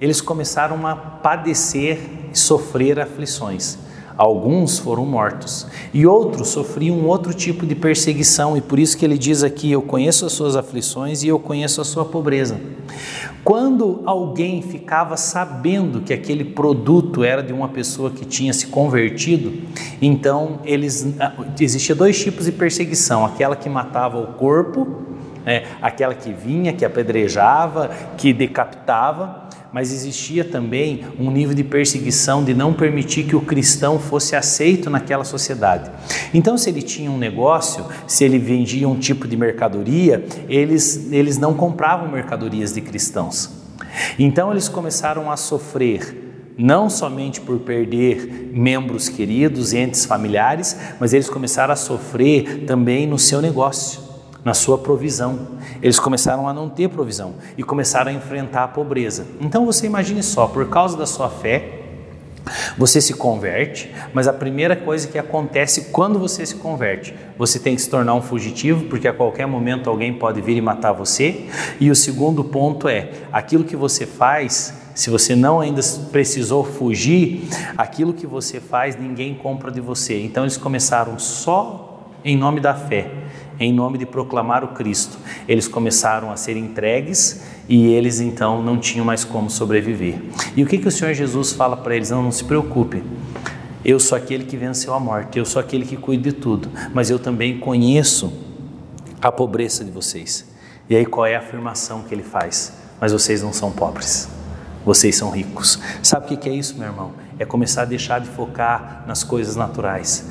Eles 0.00 0.20
começaram 0.20 0.86
a 0.86 0.96
padecer 0.96 1.98
e 2.32 2.38
sofrer 2.38 2.98
aflições. 2.98 3.78
Alguns 4.16 4.78
foram 4.78 5.06
mortos 5.06 5.66
e 5.94 6.06
outros 6.06 6.48
sofriam 6.48 6.96
um 6.96 7.06
outro 7.06 7.32
tipo 7.32 7.66
de 7.66 7.74
perseguição, 7.74 8.56
e 8.56 8.60
por 8.60 8.78
isso 8.78 8.96
que 8.96 9.04
ele 9.04 9.16
diz 9.16 9.42
aqui: 9.42 9.70
Eu 9.70 9.82
conheço 9.82 10.26
as 10.26 10.32
suas 10.32 10.56
aflições 10.56 11.22
e 11.22 11.28
eu 11.28 11.38
conheço 11.38 11.80
a 11.80 11.84
sua 11.84 12.04
pobreza. 12.04 12.60
Quando 13.42 14.02
alguém 14.04 14.60
ficava 14.60 15.16
sabendo 15.16 16.02
que 16.02 16.12
aquele 16.12 16.44
produto 16.44 17.24
era 17.24 17.42
de 17.42 17.52
uma 17.52 17.68
pessoa 17.68 18.10
que 18.10 18.24
tinha 18.24 18.52
se 18.52 18.66
convertido, 18.66 19.62
então 20.02 20.60
eles 20.64 21.14
ah, 21.18 21.32
existia 21.58 21.94
dois 21.94 22.22
tipos 22.22 22.44
de 22.44 22.52
perseguição: 22.52 23.24
aquela 23.24 23.56
que 23.56 23.68
matava 23.68 24.18
o 24.18 24.34
corpo, 24.34 24.86
é, 25.46 25.64
aquela 25.80 26.14
que 26.14 26.32
vinha, 26.32 26.72
que 26.72 26.84
apedrejava, 26.84 27.90
que 28.18 28.32
decapitava 28.32 29.48
mas 29.72 29.92
existia 29.92 30.44
também 30.44 31.04
um 31.18 31.30
nível 31.30 31.54
de 31.54 31.62
perseguição 31.62 32.42
de 32.44 32.54
não 32.54 32.72
permitir 32.72 33.24
que 33.24 33.36
o 33.36 33.40
cristão 33.40 33.98
fosse 33.98 34.34
aceito 34.34 34.90
naquela 34.90 35.24
sociedade. 35.24 35.90
Então, 36.34 36.58
se 36.58 36.70
ele 36.70 36.82
tinha 36.82 37.10
um 37.10 37.18
negócio, 37.18 37.84
se 38.06 38.24
ele 38.24 38.38
vendia 38.38 38.88
um 38.88 38.98
tipo 38.98 39.28
de 39.28 39.36
mercadoria, 39.36 40.24
eles, 40.48 41.12
eles 41.12 41.38
não 41.38 41.54
compravam 41.54 42.10
mercadorias 42.10 42.72
de 42.72 42.80
cristãos. 42.80 43.50
Então, 44.18 44.50
eles 44.50 44.68
começaram 44.68 45.30
a 45.30 45.36
sofrer 45.36 46.28
não 46.58 46.90
somente 46.90 47.40
por 47.40 47.58
perder 47.60 48.50
membros 48.52 49.08
queridos, 49.08 49.72
entes 49.72 50.04
familiares, 50.04 50.76
mas 50.98 51.14
eles 51.14 51.30
começaram 51.30 51.72
a 51.72 51.76
sofrer 51.76 52.64
também 52.66 53.06
no 53.06 53.18
seu 53.18 53.40
negócio 53.40 54.09
na 54.44 54.54
sua 54.54 54.78
provisão. 54.78 55.38
Eles 55.82 55.98
começaram 55.98 56.48
a 56.48 56.52
não 56.52 56.68
ter 56.68 56.88
provisão 56.88 57.34
e 57.56 57.62
começaram 57.62 58.10
a 58.10 58.14
enfrentar 58.14 58.64
a 58.64 58.68
pobreza. 58.68 59.26
Então 59.40 59.66
você 59.66 59.86
imagine 59.86 60.22
só, 60.22 60.46
por 60.46 60.68
causa 60.68 60.96
da 60.96 61.06
sua 61.06 61.28
fé, 61.28 61.80
você 62.76 63.00
se 63.00 63.14
converte, 63.14 63.90
mas 64.14 64.26
a 64.26 64.32
primeira 64.32 64.74
coisa 64.74 65.06
que 65.06 65.18
acontece 65.18 65.86
quando 65.92 66.18
você 66.18 66.44
se 66.46 66.56
converte, 66.56 67.14
você 67.36 67.58
tem 67.58 67.76
que 67.76 67.82
se 67.82 67.90
tornar 67.90 68.14
um 68.14 68.22
fugitivo, 68.22 68.86
porque 68.86 69.06
a 69.06 69.12
qualquer 69.12 69.46
momento 69.46 69.90
alguém 69.90 70.12
pode 70.14 70.40
vir 70.40 70.56
e 70.56 70.60
matar 70.60 70.92
você. 70.92 71.46
E 71.78 71.90
o 71.90 71.94
segundo 71.94 72.42
ponto 72.42 72.88
é: 72.88 73.10
aquilo 73.32 73.64
que 73.64 73.76
você 73.76 74.06
faz, 74.06 74.74
se 74.94 75.10
você 75.10 75.36
não 75.36 75.60
ainda 75.60 75.82
precisou 76.10 76.64
fugir, 76.64 77.48
aquilo 77.76 78.12
que 78.12 78.26
você 78.26 78.58
faz 78.58 78.98
ninguém 78.98 79.34
compra 79.34 79.70
de 79.70 79.80
você. 79.80 80.20
Então 80.20 80.44
eles 80.44 80.56
começaram 80.56 81.18
só 81.18 82.08
em 82.24 82.36
nome 82.36 82.60
da 82.60 82.74
fé 82.74 83.10
em 83.60 83.72
nome 83.74 83.98
de 83.98 84.06
proclamar 84.06 84.64
o 84.64 84.68
Cristo. 84.68 85.18
Eles 85.46 85.68
começaram 85.68 86.32
a 86.32 86.36
ser 86.36 86.56
entregues 86.56 87.42
e 87.68 87.88
eles 87.88 88.18
então 88.18 88.62
não 88.62 88.78
tinham 88.78 89.04
mais 89.04 89.22
como 89.22 89.50
sobreviver. 89.50 90.18
E 90.56 90.62
o 90.62 90.66
que, 90.66 90.78
que 90.78 90.88
o 90.88 90.90
Senhor 90.90 91.12
Jesus 91.12 91.52
fala 91.52 91.76
para 91.76 91.94
eles? 91.94 92.08
Não, 92.08 92.22
não 92.22 92.32
se 92.32 92.42
preocupe. 92.42 93.02
Eu 93.84 94.00
sou 94.00 94.16
aquele 94.16 94.44
que 94.44 94.56
venceu 94.56 94.94
a 94.94 95.00
morte, 95.00 95.38
eu 95.38 95.44
sou 95.44 95.60
aquele 95.60 95.84
que 95.84 95.96
cuida 95.96 96.30
de 96.30 96.32
tudo, 96.32 96.70
mas 96.92 97.10
eu 97.10 97.18
também 97.18 97.58
conheço 97.58 98.32
a 99.20 99.30
pobreza 99.30 99.84
de 99.84 99.90
vocês. 99.90 100.50
E 100.88 100.96
aí 100.96 101.04
qual 101.06 101.26
é 101.26 101.36
a 101.36 101.38
afirmação 101.38 102.02
que 102.02 102.14
ele 102.14 102.22
faz? 102.22 102.72
Mas 103.00 103.12
vocês 103.12 103.42
não 103.42 103.52
são 103.52 103.70
pobres, 103.70 104.28
vocês 104.84 105.16
são 105.16 105.30
ricos. 105.30 105.78
Sabe 106.02 106.34
o 106.34 106.38
que 106.38 106.48
é 106.48 106.52
isso, 106.52 106.76
meu 106.76 106.88
irmão? 106.88 107.12
É 107.40 107.44
começar 107.44 107.82
a 107.82 107.84
deixar 107.86 108.20
de 108.20 108.28
focar 108.28 109.02
nas 109.08 109.24
coisas 109.24 109.56
naturais, 109.56 110.28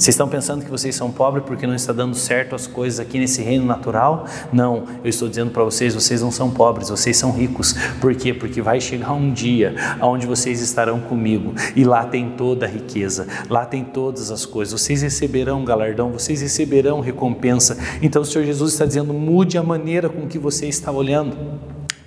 vocês 0.00 0.14
estão 0.14 0.26
pensando 0.26 0.64
que 0.64 0.70
vocês 0.70 0.94
são 0.94 1.12
pobres 1.12 1.44
porque 1.44 1.66
não 1.66 1.74
está 1.74 1.92
dando 1.92 2.16
certo 2.16 2.54
as 2.54 2.66
coisas 2.66 2.98
aqui 2.98 3.18
nesse 3.18 3.42
reino 3.42 3.66
natural? 3.66 4.24
Não, 4.50 4.84
eu 5.04 5.10
estou 5.10 5.28
dizendo 5.28 5.50
para 5.50 5.62
vocês, 5.62 5.94
vocês 5.94 6.22
não 6.22 6.30
são 6.30 6.50
pobres, 6.50 6.88
vocês 6.88 7.18
são 7.18 7.30
ricos. 7.30 7.74
Por 8.00 8.14
quê? 8.14 8.32
Porque 8.32 8.62
vai 8.62 8.80
chegar 8.80 9.12
um 9.12 9.30
dia 9.30 9.74
onde 10.00 10.26
vocês 10.26 10.62
estarão 10.62 11.00
comigo 11.00 11.52
e 11.76 11.84
lá 11.84 12.02
tem 12.06 12.30
toda 12.30 12.64
a 12.64 12.68
riqueza, 12.68 13.26
lá 13.50 13.66
tem 13.66 13.84
todas 13.84 14.30
as 14.30 14.46
coisas. 14.46 14.80
Vocês 14.80 15.02
receberão 15.02 15.66
galardão, 15.66 16.10
vocês 16.10 16.40
receberão 16.40 17.00
recompensa. 17.00 17.76
Então 18.00 18.22
o 18.22 18.24
Senhor 18.24 18.46
Jesus 18.46 18.72
está 18.72 18.86
dizendo: 18.86 19.12
mude 19.12 19.58
a 19.58 19.62
maneira 19.62 20.08
com 20.08 20.26
que 20.26 20.38
você 20.38 20.66
está 20.66 20.90
olhando. 20.90 21.36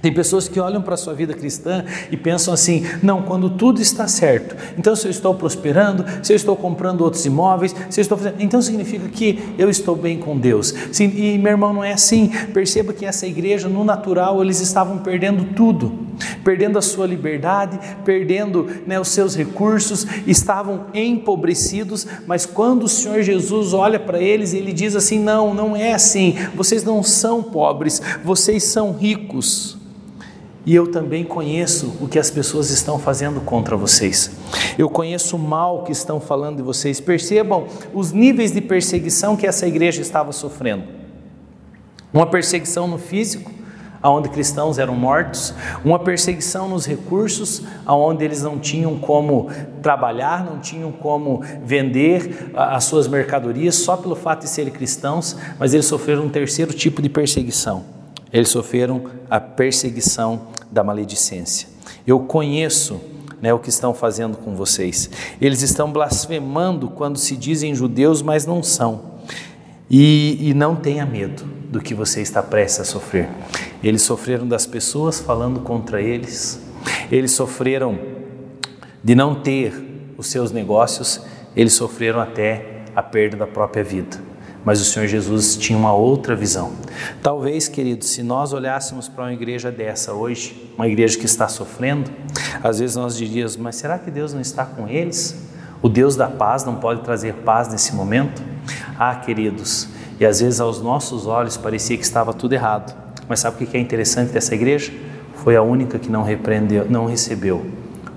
Tem 0.04 0.12
pessoas 0.12 0.50
que 0.50 0.60
olham 0.60 0.82
para 0.82 0.96
a 0.96 0.98
sua 0.98 1.14
vida 1.14 1.34
cristã 1.34 1.86
e 2.12 2.18
pensam 2.18 2.54
assim: 2.54 2.86
não, 3.02 3.22
quando 3.22 3.50
tudo 3.50 3.82
está 3.82 4.06
certo, 4.06 4.54
então 4.78 4.94
se 4.98 5.08
eu 5.08 5.12
estou 5.12 5.34
prosperando, 5.34 6.04
se 6.22 6.34
eu 6.34 6.36
estou 6.36 6.58
comprando 6.58 7.00
outros 7.00 7.26
imóveis, 7.26 7.74
se 7.90 8.02
eu 8.02 8.04
estou 8.04 8.18
fazendo, 8.18 8.36
então 8.42 8.62
significa 8.62 9.08
que 9.08 9.56
eu 9.58 9.70
estou 9.70 9.96
bem 9.96 10.20
com 10.20 10.38
Deus. 10.38 10.76
Sim, 10.92 11.06
e 11.16 11.38
meu 11.38 11.54
irmão, 11.54 11.74
não 11.74 11.82
é 11.82 11.94
assim. 11.94 12.30
Perceba 12.54 12.92
que 12.92 13.06
essa 13.06 13.26
igreja, 13.26 13.70
no 13.70 13.86
natural, 13.86 14.44
eles 14.44 14.60
estavam 14.60 14.98
perdendo 14.98 15.54
tudo, 15.56 15.98
perdendo 16.44 16.78
a 16.78 16.82
sua 16.82 17.08
liberdade, 17.08 17.80
perdendo 18.04 18.68
né, 18.86 19.00
os 19.00 19.08
seus 19.08 19.38
recursos, 19.38 20.06
estavam 20.28 20.88
empobrecidos, 20.94 22.06
mas 22.28 22.46
quando 22.46 22.84
o 22.84 22.90
Senhor 22.90 23.22
Jesus 23.22 23.72
olha 23.72 24.02
para 24.02 24.20
eles, 24.20 24.54
ele 24.54 24.74
diz 24.74 24.98
assim: 24.98 25.18
não, 25.18 25.54
não 25.54 25.78
é 25.78 25.94
assim, 25.94 26.36
vocês 26.54 26.84
não 26.84 27.02
são 27.02 27.42
pobres, 27.42 28.02
vocês 28.22 28.66
são 28.66 28.92
ricos. 28.92 29.82
E 30.66 30.74
eu 30.74 30.88
também 30.88 31.26
conheço 31.26 31.98
o 32.00 32.08
que 32.08 32.18
as 32.18 32.32
pessoas 32.32 32.70
estão 32.70 32.98
fazendo 32.98 33.42
contra 33.42 33.76
vocês. 33.76 34.32
Eu 34.78 34.90
conheço 34.90 35.36
o 35.36 35.40
mal 35.40 35.84
que 35.84 35.92
estão 35.92 36.22
falando 36.22 36.58
de 36.58 36.64
vocês. 36.64 37.02
Percebam 37.02 37.68
os 37.94 38.14
níveis 38.14 38.52
de 38.52 38.62
perseguição 38.62 39.36
que 39.36 39.46
essa 39.46 39.68
igreja 39.68 40.02
estava 40.02 40.32
sofrendo. 40.32 40.86
Uma 42.14 42.26
perseguição 42.26 42.88
no 42.88 42.98
físico, 42.98 43.52
aonde 44.02 44.30
cristãos 44.30 44.78
eram 44.78 44.96
mortos, 44.96 45.54
uma 45.84 45.98
perseguição 46.00 46.70
nos 46.70 46.86
recursos, 46.86 47.64
aonde 47.86 48.24
eles 48.24 48.42
não 48.42 48.60
tinham 48.60 48.98
como 49.00 49.50
trabalhar, 49.82 50.46
não 50.46 50.60
tinham 50.60 50.92
como 50.92 51.42
vender 51.66 52.52
as 52.54 52.86
suas 52.86 53.08
mercadorias 53.08 53.76
só 53.76 53.98
pelo 53.98 54.16
fato 54.16 54.42
de 54.42 54.50
serem 54.50 54.72
cristãos, 54.72 55.36
mas 55.58 55.74
eles 55.74 55.88
sofreram 55.88 56.24
um 56.24 56.30
terceiro 56.30 56.74
tipo 56.74 57.02
de 57.02 57.10
perseguição. 57.10 58.03
Eles 58.34 58.50
sofreram 58.50 59.04
a 59.30 59.40
perseguição 59.40 60.48
da 60.72 60.84
maledicência. 60.84 61.70
Eu 62.06 62.22
conheço 62.22 63.00
né, 63.40 63.54
o 63.54 63.60
que 63.60 63.70
estão 63.70 63.94
fazendo 63.94 64.38
com 64.38 64.56
vocês. 64.56 65.10
Eles 65.40 65.62
estão 65.62 65.92
blasfemando 65.92 66.90
quando 66.90 67.20
se 67.20 67.38
dizem 67.38 67.76
judeus, 67.76 68.24
mas 68.24 68.46
não 68.46 68.64
são. 68.64 69.14
E, 69.90 70.50
e 70.50 70.54
não 70.54 70.76
tenha 70.76 71.06
medo 71.06 71.44
do 71.70 71.80
que 71.80 71.94
você 71.94 72.22
está 72.22 72.42
prestes 72.42 72.80
a 72.80 72.86
sofrer. 72.86 73.30
Eles 73.84 74.02
sofreram 74.02 74.48
das 74.48 74.66
pessoas 74.66 75.20
falando 75.20 75.60
contra 75.60 76.02
eles, 76.02 76.62
eles 77.12 77.32
sofreram 77.32 78.00
de 79.04 79.14
não 79.14 79.36
ter 79.36 80.14
os 80.18 80.28
seus 80.28 80.52
negócios, 80.52 81.22
eles 81.56 81.74
sofreram 81.74 82.20
até 82.20 82.86
a 82.96 83.04
perda 83.04 83.38
da 83.38 83.48
própria 83.48 83.84
vida. 83.84 84.33
Mas 84.66 84.80
o 84.80 84.86
Senhor 84.86 85.08
Jesus 85.08 85.58
tinha 85.58 85.78
uma 85.78 85.94
outra 85.94 86.36
visão. 86.36 86.72
Talvez, 87.22 87.68
queridos, 87.68 88.10
se 88.10 88.24
nós 88.24 88.54
olhássemos 88.54 89.10
para 89.10 89.26
uma 89.26 89.34
igreja 89.34 89.72
dessa 89.72 90.14
hoje, 90.14 90.72
uma 90.78 90.88
igreja 90.88 91.18
que 91.18 91.26
está 91.26 91.48
sofrendo, 91.48 92.10
às 92.64 92.80
vezes 92.80 92.96
nós 92.96 93.18
diríamos: 93.18 93.58
mas 93.58 93.76
será 93.76 94.00
que 94.00 94.10
Deus 94.10 94.34
não 94.34 94.40
está 94.40 94.66
com 94.66 94.88
eles? 94.88 95.38
O 95.82 95.90
Deus 95.90 96.16
da 96.16 96.28
paz 96.28 96.64
não 96.64 96.76
pode 96.76 97.02
trazer 97.02 97.34
paz 97.44 97.68
nesse 97.68 97.94
momento? 97.94 98.42
Ah, 98.98 99.16
queridos, 99.16 99.90
e 100.18 100.26
às 100.26 100.40
vezes 100.40 100.62
aos 100.62 100.82
nossos 100.82 101.28
olhos 101.28 101.58
parecia 101.58 101.98
que 101.98 102.04
estava 102.04 102.34
tudo 102.34 102.54
errado. 102.54 102.96
Mas 103.28 103.42
sabe 103.42 103.62
o 103.62 103.68
que 103.68 103.76
é 103.76 103.80
interessante 103.80 104.32
dessa 104.32 104.56
igreja? 104.56 104.94
Foi 105.36 105.58
a 105.58 105.62
única 105.62 106.00
que 106.00 106.10
não 106.10 106.24
repreendeu, 106.24 106.90
não 106.90 107.06
recebeu 107.06 107.66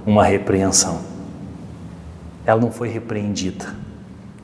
uma 0.05 0.25
repreensão. 0.25 1.00
Ela 2.45 2.61
não 2.61 2.71
foi 2.71 2.88
repreendida, 2.88 3.75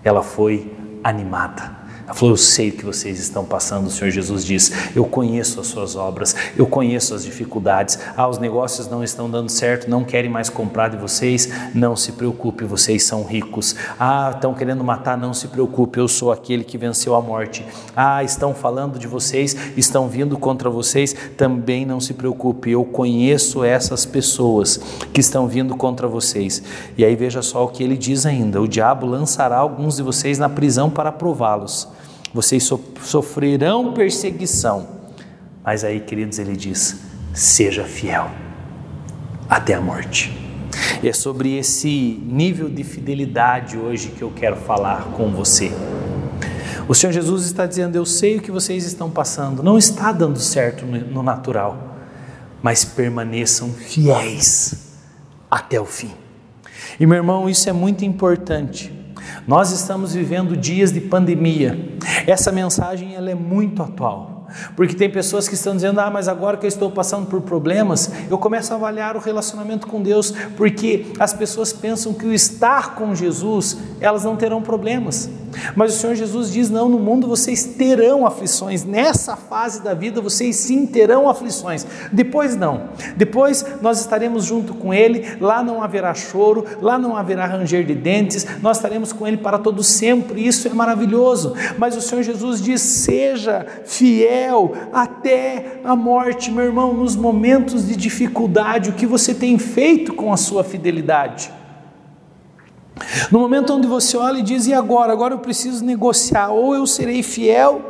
ela 0.03 0.23
foi 0.23 0.73
animada. 1.05 1.82
Ela 2.05 2.15
falou: 2.15 2.33
Eu 2.33 2.37
sei 2.37 2.71
o 2.71 2.73
que 2.73 2.85
vocês 2.85 3.19
estão 3.21 3.45
passando. 3.45 3.87
O 3.87 3.91
Senhor 3.91 4.11
Jesus 4.11 4.45
diz: 4.45 4.73
Eu 4.95 5.05
conheço 5.05 5.61
as 5.61 5.69
suas 5.69 5.95
obras, 5.95 6.35
eu 6.57 6.67
conheço 6.67 7.15
as 7.15 7.25
dificuldades. 7.25 7.99
Ah, 8.17 8.29
os 8.29 8.39
negócios 8.39 8.89
não 8.89 9.05
estão 9.05 9.31
dando 9.31 9.51
certo, 9.51 9.89
não 9.89 10.05
querem 10.05 10.31
mais 10.31 10.49
comprar 10.49 10.89
de 10.89 10.97
vocês. 10.97 11.49
Não 11.75 11.95
se 11.95 12.13
preocupe, 12.13 12.65
vocês 12.65 13.05
são 13.05 13.25
ricos. 13.25 13.77
Ah, 13.99 14.33
estão 14.35 14.53
querendo 14.55 14.83
matar, 14.83 15.17
não 15.17 15.33
se 15.33 15.49
preocupe, 15.49 15.99
eu 15.99 16.09
sou 16.09 16.33
aquele 16.33 16.65
que 16.65 16.77
venceu 16.77 17.15
a 17.15 17.21
morte. 17.21 17.65
Ah, 17.95 18.23
estão 18.25 18.55
falando 18.55 18.99
de 18.99 19.07
vocês, 19.07 19.57
estão 19.77 20.09
vindo 20.09 20.37
contra 20.37 20.69
vocês, 20.69 21.15
também 21.37 21.87
não 21.87 22.01
se 22.01 22.15
preocupe, 22.15 22.71
eu 22.71 22.85
conheço 22.85 23.65
essas 23.65 24.05
pessoas 24.05 24.81
que 25.13 25.21
estão 25.21 25.47
vindo 25.47 25.77
contra 25.77 26.09
vocês. 26.09 26.63
E 26.97 27.05
aí 27.05 27.15
veja 27.15 27.43
só 27.43 27.65
o 27.65 27.69
que 27.69 27.83
ele 27.83 27.97
diz 27.97 28.27
ainda: 28.27 28.61
O 28.61 28.67
diabo 28.67 29.07
lançará 29.07 29.59
alguns 29.59 29.97
de 29.97 30.03
vocês 30.03 30.39
na 30.39 30.49
prisão 30.49 30.91
para 30.91 31.13
prová-los 31.13 31.92
vocês 32.33 32.69
sofrerão 33.01 33.93
perseguição. 33.93 34.89
Mas 35.65 35.85
aí, 35.85 36.01
queridos, 36.01 36.39
ele 36.39 36.57
diz: 36.57 37.01
seja 37.35 37.85
fiel 37.85 38.31
até 39.49 39.75
a 39.75 39.81
morte. 39.81 40.37
E 41.03 41.09
é 41.09 41.13
sobre 41.13 41.57
esse 41.57 42.21
nível 42.25 42.69
de 42.69 42.83
fidelidade 42.83 43.77
hoje 43.77 44.09
que 44.09 44.23
eu 44.23 44.33
quero 44.35 44.57
falar 44.57 45.13
com 45.17 45.31
você. 45.31 45.71
O 46.89 46.95
Senhor 46.95 47.13
Jesus 47.13 47.45
está 47.45 47.67
dizendo: 47.67 47.97
Eu 47.97 48.07
sei 48.07 48.39
o 48.39 48.41
que 48.41 48.51
vocês 48.51 48.85
estão 48.85 49.11
passando, 49.11 49.63
não 49.63 49.77
está 49.77 50.11
dando 50.11 50.39
certo 50.39 50.87
no 50.87 51.23
natural, 51.23 51.97
mas 52.63 52.85
permaneçam 52.85 53.71
fiéis 53.71 54.97
até 55.51 55.81
o 55.81 55.85
fim. 55.85 56.11
E 56.99 57.07
meu 57.07 57.17
irmão, 57.17 57.49
isso 57.49 57.69
é 57.69 57.73
muito 57.73 58.05
importante 58.05 59.02
nós 59.47 59.71
estamos 59.71 60.15
vivendo 60.15 60.57
dias 60.57 60.93
de 60.93 61.01
pandemia. 61.01 61.97
Essa 62.27 62.53
mensagem 62.53 63.15
ela 63.15 63.31
é 63.31 63.35
muito 63.35 63.83
atual. 63.83 64.33
Porque 64.77 64.95
tem 64.95 65.11
pessoas 65.11 65.49
que 65.49 65.55
estão 65.55 65.75
dizendo: 65.75 66.01
"Ah, 66.01 66.11
mas 66.11 66.29
agora 66.29 66.57
que 66.57 66.67
eu 66.67 66.69
estou 66.69 66.91
passando 66.91 67.27
por 67.27 67.41
problemas, 67.41 68.11
eu 68.31 68.37
começo 68.39 68.73
a 68.73 68.77
avaliar 68.77 69.17
o 69.17 69.21
relacionamento 69.21 69.87
com 69.87 70.03
Deus", 70.03 70.33
porque 70.57 71.07
as 71.19 71.33
pessoas 71.33 71.73
pensam 71.73 72.13
que 72.13 72.27
o 72.27 72.33
estar 72.33 72.95
com 72.95 73.15
Jesus, 73.15 73.79
elas 74.01 74.25
não 74.25 74.37
terão 74.37 74.61
problemas. 74.61 75.31
Mas 75.75 75.95
o 75.95 75.99
Senhor 75.99 76.15
Jesus 76.15 76.53
diz: 76.53 76.71
"Não, 76.71 76.89
no 76.89 76.99
mundo 76.99 77.27
vocês 77.27 77.65
terão 77.65 78.27
aflições. 78.27 78.85
Nessa 78.85 79.37
fase 79.37 79.83
da 79.83 79.95
vida 79.95 80.21
vocês 80.21 80.57
sim 80.57 80.87
terão 80.87 81.29
aflições. 81.29 81.87
Depois 82.13 82.57
não. 82.57 82.89
Depois 83.17 83.65
nós 83.81 84.01
estaremos 84.01 84.45
junto 84.45 84.75
com 84.75 84.93
ele, 84.93 85.37
lá 85.41 85.63
não 85.63 85.83
haverá 85.83 86.15
choro, 86.15 86.65
lá 86.81 86.99
não 86.99 87.17
haverá 87.17 87.47
ranger 87.47 87.85
de 87.85 87.95
dentes, 87.95 88.47
nós 88.63 88.77
estaremos 88.77 89.13
com 89.13 89.27
ele 89.27 89.37
para 89.37 89.59
todo 89.59 89.83
sempre. 89.83 90.47
Isso 90.47 90.69
é 90.69 90.75
maravilhoso. 90.75 91.55
Mas 91.79 91.97
o 91.97 92.01
Senhor 92.01 92.23
Jesus 92.23 92.61
diz: 92.63 92.81
"Seja 92.81 93.67
fiel 93.85 94.73
até 94.93 95.81
a 95.85 95.97
morte, 95.97 96.51
meu 96.51 96.65
irmão, 96.65 96.95
nos 96.95 97.17
momentos 97.17 97.87
de 97.87 97.97
dificuldade, 97.97 98.91
o 98.91 98.95
que 98.95 99.07
você 99.07 99.35
tem 99.35 99.59
feito 99.59 100.13
com 100.15 100.33
a 100.33 100.37
sua 100.37 100.65
fidelidade? 100.65 101.62
No 103.31 103.39
momento 103.39 103.75
onde 103.75 103.87
você 103.87 104.17
olha 104.17 104.39
e 104.39 104.43
diz: 104.43 104.67
e 104.67 104.75
agora? 104.75 105.13
Agora 105.13 105.35
eu 105.35 105.39
preciso 105.39 105.85
negociar, 105.85 106.51
ou 106.51 106.75
eu 106.75 106.87
serei 106.87 107.23
fiel, 107.23 107.81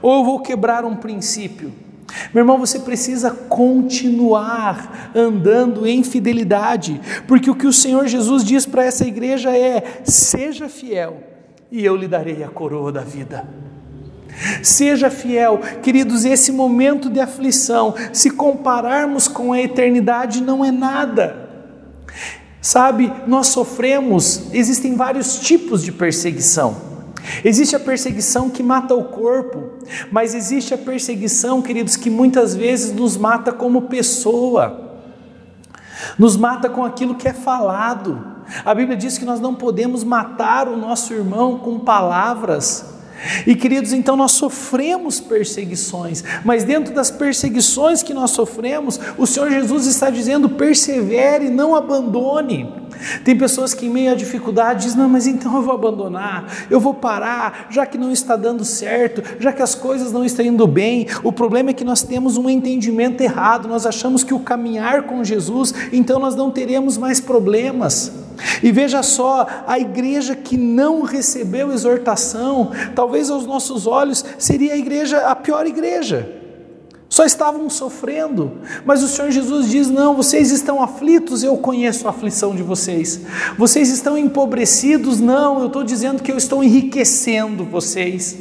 ou 0.00 0.18
eu 0.18 0.24
vou 0.24 0.40
quebrar 0.40 0.84
um 0.84 0.96
princípio. 0.96 1.72
Meu 2.32 2.42
irmão, 2.42 2.58
você 2.58 2.78
precisa 2.78 3.30
continuar 3.30 5.10
andando 5.14 5.86
em 5.86 6.02
fidelidade, 6.02 7.00
porque 7.26 7.50
o 7.50 7.54
que 7.54 7.66
o 7.66 7.72
Senhor 7.72 8.06
Jesus 8.06 8.44
diz 8.44 8.66
para 8.66 8.84
essa 8.84 9.06
igreja 9.06 9.56
é: 9.56 10.02
seja 10.04 10.68
fiel, 10.68 11.22
e 11.70 11.84
eu 11.84 11.96
lhe 11.96 12.06
darei 12.06 12.42
a 12.44 12.48
coroa 12.48 12.92
da 12.92 13.00
vida. 13.00 13.46
Seja 14.62 15.10
fiel, 15.10 15.60
queridos, 15.82 16.24
esse 16.24 16.50
momento 16.50 17.08
de 17.08 17.20
aflição, 17.20 17.94
se 18.12 18.30
compararmos 18.30 19.28
com 19.28 19.52
a 19.52 19.60
eternidade, 19.60 20.42
não 20.42 20.64
é 20.64 20.72
nada. 20.72 21.48
Sabe, 22.64 23.12
nós 23.26 23.48
sofremos, 23.48 24.44
existem 24.50 24.96
vários 24.96 25.38
tipos 25.38 25.82
de 25.82 25.92
perseguição. 25.92 26.74
Existe 27.44 27.76
a 27.76 27.78
perseguição 27.78 28.48
que 28.48 28.62
mata 28.62 28.94
o 28.94 29.04
corpo, 29.04 29.84
mas 30.10 30.34
existe 30.34 30.72
a 30.72 30.78
perseguição, 30.78 31.60
queridos, 31.60 31.94
que 31.94 32.08
muitas 32.08 32.54
vezes 32.54 32.90
nos 32.90 33.18
mata 33.18 33.52
como 33.52 33.82
pessoa, 33.82 35.02
nos 36.18 36.38
mata 36.38 36.70
com 36.70 36.82
aquilo 36.86 37.16
que 37.16 37.28
é 37.28 37.34
falado. 37.34 38.26
A 38.64 38.74
Bíblia 38.74 38.96
diz 38.96 39.18
que 39.18 39.26
nós 39.26 39.40
não 39.40 39.54
podemos 39.54 40.02
matar 40.02 40.66
o 40.66 40.74
nosso 40.74 41.12
irmão 41.12 41.58
com 41.58 41.78
palavras. 41.80 42.93
E 43.46 43.54
queridos, 43.54 43.92
então 43.92 44.16
nós 44.16 44.32
sofremos 44.32 45.20
perseguições, 45.20 46.22
mas 46.44 46.64
dentro 46.64 46.92
das 46.94 47.10
perseguições 47.10 48.02
que 48.02 48.12
nós 48.12 48.30
sofremos, 48.30 48.98
o 49.16 49.26
Senhor 49.26 49.50
Jesus 49.50 49.86
está 49.86 50.10
dizendo: 50.10 50.48
persevere, 50.50 51.48
não 51.48 51.74
abandone. 51.74 52.84
Tem 53.24 53.36
pessoas 53.36 53.74
que, 53.74 53.86
em 53.86 53.90
meio 53.90 54.12
à 54.12 54.14
dificuldade, 54.14 54.84
dizem: 54.84 54.98
Não, 54.98 55.08
mas 55.08 55.26
então 55.26 55.56
eu 55.56 55.62
vou 55.62 55.74
abandonar, 55.74 56.46
eu 56.70 56.80
vou 56.80 56.94
parar, 56.94 57.66
já 57.70 57.86
que 57.86 57.98
não 57.98 58.10
está 58.10 58.36
dando 58.36 58.64
certo, 58.64 59.22
já 59.40 59.52
que 59.52 59.62
as 59.62 59.74
coisas 59.74 60.12
não 60.12 60.24
estão 60.24 60.44
indo 60.44 60.66
bem. 60.66 61.06
O 61.22 61.32
problema 61.32 61.70
é 61.70 61.72
que 61.72 61.84
nós 61.84 62.02
temos 62.02 62.36
um 62.36 62.48
entendimento 62.48 63.20
errado, 63.20 63.68
nós 63.68 63.86
achamos 63.86 64.22
que 64.22 64.34
o 64.34 64.40
caminhar 64.40 65.04
com 65.04 65.24
Jesus, 65.24 65.74
então 65.92 66.18
nós 66.18 66.34
não 66.34 66.50
teremos 66.50 66.96
mais 66.96 67.20
problemas. 67.20 68.12
E 68.62 68.72
veja 68.72 69.02
só, 69.02 69.46
a 69.66 69.78
igreja 69.78 70.34
que 70.34 70.56
não 70.56 71.02
recebeu 71.02 71.72
exortação, 71.72 72.70
talvez 72.94 73.30
aos 73.30 73.46
nossos 73.46 73.86
olhos 73.86 74.24
seria 74.38 74.74
a 74.74 74.76
igreja 74.76 75.26
a 75.26 75.36
pior 75.36 75.66
igreja. 75.66 76.42
Só 77.08 77.24
estavam 77.24 77.70
sofrendo, 77.70 78.58
mas 78.84 79.02
o 79.02 79.06
Senhor 79.06 79.30
Jesus 79.30 79.70
diz: 79.70 79.88
Não, 79.88 80.16
vocês 80.16 80.50
estão 80.50 80.82
aflitos, 80.82 81.44
eu 81.44 81.56
conheço 81.56 82.08
a 82.08 82.10
aflição 82.10 82.56
de 82.56 82.62
vocês. 82.62 83.20
Vocês 83.56 83.88
estão 83.90 84.18
empobrecidos, 84.18 85.20
não, 85.20 85.60
eu 85.60 85.68
estou 85.68 85.84
dizendo 85.84 86.22
que 86.22 86.32
eu 86.32 86.36
estou 86.36 86.64
enriquecendo 86.64 87.64
vocês. 87.64 88.36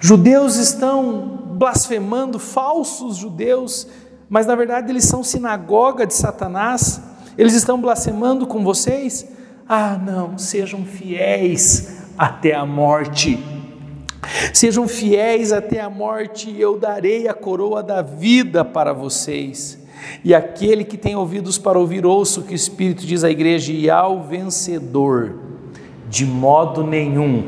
Judeus 0.00 0.56
estão 0.56 1.38
blasfemando, 1.52 2.40
falsos 2.40 3.18
judeus, 3.18 3.86
mas 4.28 4.44
na 4.44 4.56
verdade 4.56 4.90
eles 4.90 5.04
são 5.04 5.22
sinagoga 5.22 6.04
de 6.04 6.14
Satanás. 6.14 7.00
Eles 7.36 7.54
estão 7.54 7.80
blasfemando 7.80 8.46
com 8.46 8.62
vocês? 8.62 9.26
Ah, 9.68 9.96
não, 9.96 10.36
sejam 10.36 10.84
fiéis 10.84 12.02
até 12.18 12.54
a 12.54 12.66
morte. 12.66 13.42
Sejam 14.52 14.86
fiéis 14.86 15.50
até 15.50 15.80
a 15.80 15.88
morte, 15.88 16.50
e 16.50 16.60
eu 16.60 16.78
darei 16.78 17.26
a 17.26 17.34
coroa 17.34 17.82
da 17.82 18.02
vida 18.02 18.64
para 18.64 18.92
vocês. 18.92 19.78
E 20.22 20.34
aquele 20.34 20.84
que 20.84 20.96
tem 20.96 21.16
ouvidos 21.16 21.58
para 21.58 21.78
ouvir, 21.78 22.04
ouça 22.04 22.40
o 22.40 22.42
que 22.42 22.52
o 22.52 22.54
Espírito 22.54 23.06
diz 23.06 23.24
à 23.24 23.30
igreja, 23.30 23.72
e 23.72 23.88
ao 23.88 24.22
vencedor, 24.22 25.38
de 26.08 26.26
modo 26.26 26.84
nenhum 26.84 27.44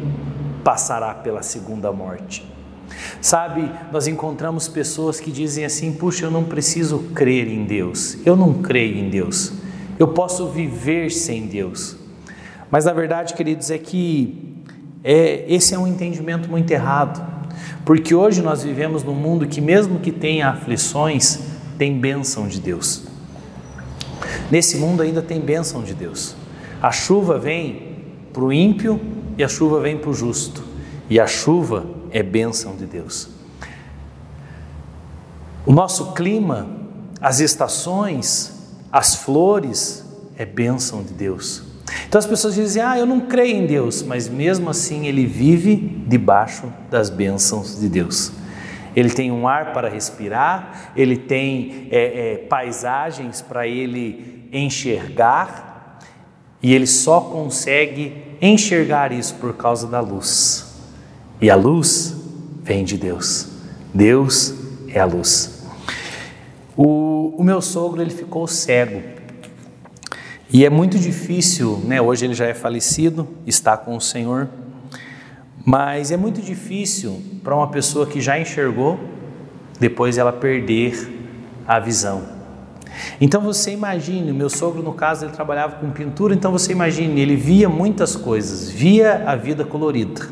passará 0.65 1.15
pela 1.15 1.43
segunda 1.43 1.93
morte. 1.93 2.45
Sabe, 3.21 3.71
nós 3.93 4.07
encontramos 4.07 4.67
pessoas 4.67 5.21
que 5.21 5.31
dizem 5.31 5.65
assim: 5.65 5.93
puxa, 5.93 6.25
eu 6.25 6.31
não 6.31 6.45
preciso 6.45 7.01
crer 7.15 7.49
em 7.49 7.65
Deus, 7.65 8.17
eu 8.25 8.35
não 8.35 8.55
creio 8.55 8.97
em 8.99 9.11
Deus 9.11 9.64
eu 9.99 10.09
posso 10.09 10.49
viver 10.49 11.11
sem 11.11 11.47
Deus. 11.47 11.97
Mas 12.71 12.85
na 12.85 12.93
verdade, 12.93 13.35
queridos, 13.35 13.71
é 13.71 13.79
que 13.79 14.55
é, 15.03 15.45
esse 15.49 15.75
é 15.75 15.79
um 15.79 15.87
entendimento 15.87 16.49
muito 16.49 16.71
errado, 16.71 17.25
porque 17.85 18.15
hoje 18.15 18.43
nós 18.43 18.63
vivemos 18.63 19.03
num 19.03 19.15
mundo 19.15 19.47
que, 19.47 19.61
mesmo 19.61 20.01
que 20.01 20.11
tenha 20.11 20.49
aflições, 20.49 21.41
tem 21.79 21.99
bênção 21.99 22.49
de 22.49 22.61
Deus. 22.61 23.05
Nesse 24.51 24.77
mundo 24.77 25.03
ainda 25.03 25.23
tem 25.23 25.41
bênção 25.41 25.83
de 25.83 25.95
Deus. 25.95 26.35
A 26.83 26.91
chuva 26.91 27.39
vem 27.39 27.97
para 28.33 28.43
o 28.43 28.53
ímpio 28.53 29.01
e 29.37 29.45
a 29.45 29.49
chuva 29.49 29.81
vem 29.81 29.97
para 29.99 30.11
o 30.11 30.15
justo, 30.15 30.63
e 31.09 31.19
a 31.21 31.27
chuva 31.27 31.87
é 32.11 32.23
bênção 32.23 32.77
de 32.77 32.87
Deus. 32.87 33.29
O 35.67 35.73
nosso 35.73 36.13
clima, 36.13 36.69
as 37.21 37.41
estações, 37.41 38.54
as 38.95 39.17
flores 39.17 40.05
é 40.39 40.47
bênção 40.47 41.03
de 41.03 41.13
Deus. 41.13 41.65
Então 42.07 42.17
as 42.17 42.27
pessoas 42.27 42.55
dizem: 42.55 42.81
Ah, 42.81 42.97
eu 42.97 43.05
não 43.05 43.23
creio 43.23 43.57
em 43.57 43.67
Deus, 43.67 44.05
mas 44.05 44.29
mesmo 44.29 44.71
assim 44.71 45.09
ele 45.09 45.27
vive 45.27 45.75
debaixo 46.07 46.73
das 46.89 47.11
bênçãos 47.11 47.81
de 47.81 47.89
Deus. 47.89 48.31
Ele 48.95 49.11
tem 49.11 49.33
um 49.33 49.49
ar 49.49 49.73
para 49.73 49.89
respirar, 49.89 50.93
ele 50.95 51.17
tem 51.17 51.89
é, 51.91 52.35
é, 52.35 52.37
paisagens 52.37 53.43
para 53.43 53.67
ele 53.67 54.49
enxergar, 54.53 55.99
e 56.63 56.73
ele 56.73 56.87
só 56.87 57.21
consegue 57.21 58.37
enxergar 58.41 59.11
isso 59.11 59.35
por 59.35 59.55
causa 59.55 59.89
da 59.89 59.99
luz. 59.99 60.73
E 61.41 61.51
a 61.51 61.57
luz 61.57 62.15
vem 62.63 62.85
de 62.85 62.97
Deus. 62.97 63.49
Deus 63.93 64.55
é 64.89 65.01
a 65.01 65.05
luz. 65.05 65.54
O, 66.77 67.35
o 67.39 67.45
meu 67.45 67.63
sogro 67.63 68.03
ele 68.03 68.11
ficou 68.11 68.47
cego 68.49 69.01
E 70.53 70.65
é 70.65 70.71
muito 70.71 70.99
difícil, 70.99 71.81
né? 71.85 72.01
Hoje 72.01 72.25
ele 72.25 72.35
já 72.35 72.47
é 72.47 72.55
falecido, 72.55 73.29
está 73.47 73.77
com 73.77 73.97
o 73.97 74.01
Senhor, 74.01 74.49
mas 75.65 76.11
é 76.11 76.17
muito 76.17 76.43
difícil 76.43 77.23
para 77.43 77.55
uma 77.55 77.69
pessoa 77.69 78.07
que 78.07 78.21
já 78.21 78.39
enxergou, 78.39 78.99
depois 79.79 80.19
ela 80.19 80.33
perder 80.33 81.09
a 81.67 81.79
visão. 81.79 82.23
Então 83.21 83.41
você 83.41 83.73
imagine, 83.73 84.33
meu 84.33 84.51
sogro 84.51 84.83
no 84.83 84.93
caso 84.93 85.25
ele 85.25 85.33
trabalhava 85.33 85.77
com 85.77 85.91
pintura, 85.91 86.35
então 86.35 86.53
você 86.53 86.73
imagine, 86.73 87.21
ele 87.21 87.37
via 87.37 87.69
muitas 87.69 88.15
coisas, 88.15 88.71
via 88.71 89.25
a 89.27 89.35
vida 89.35 89.65
colorida 89.65 90.29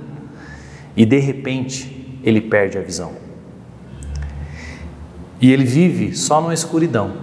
e 0.97 1.05
de 1.05 1.19
repente 1.19 2.21
ele 2.23 2.41
perde 2.41 2.79
a 2.79 2.81
visão. 2.81 3.13
E 5.43 5.51
ele 5.51 5.65
vive 5.65 6.17
só 6.17 6.41
na 6.41 6.55
escuridão. 6.55 7.15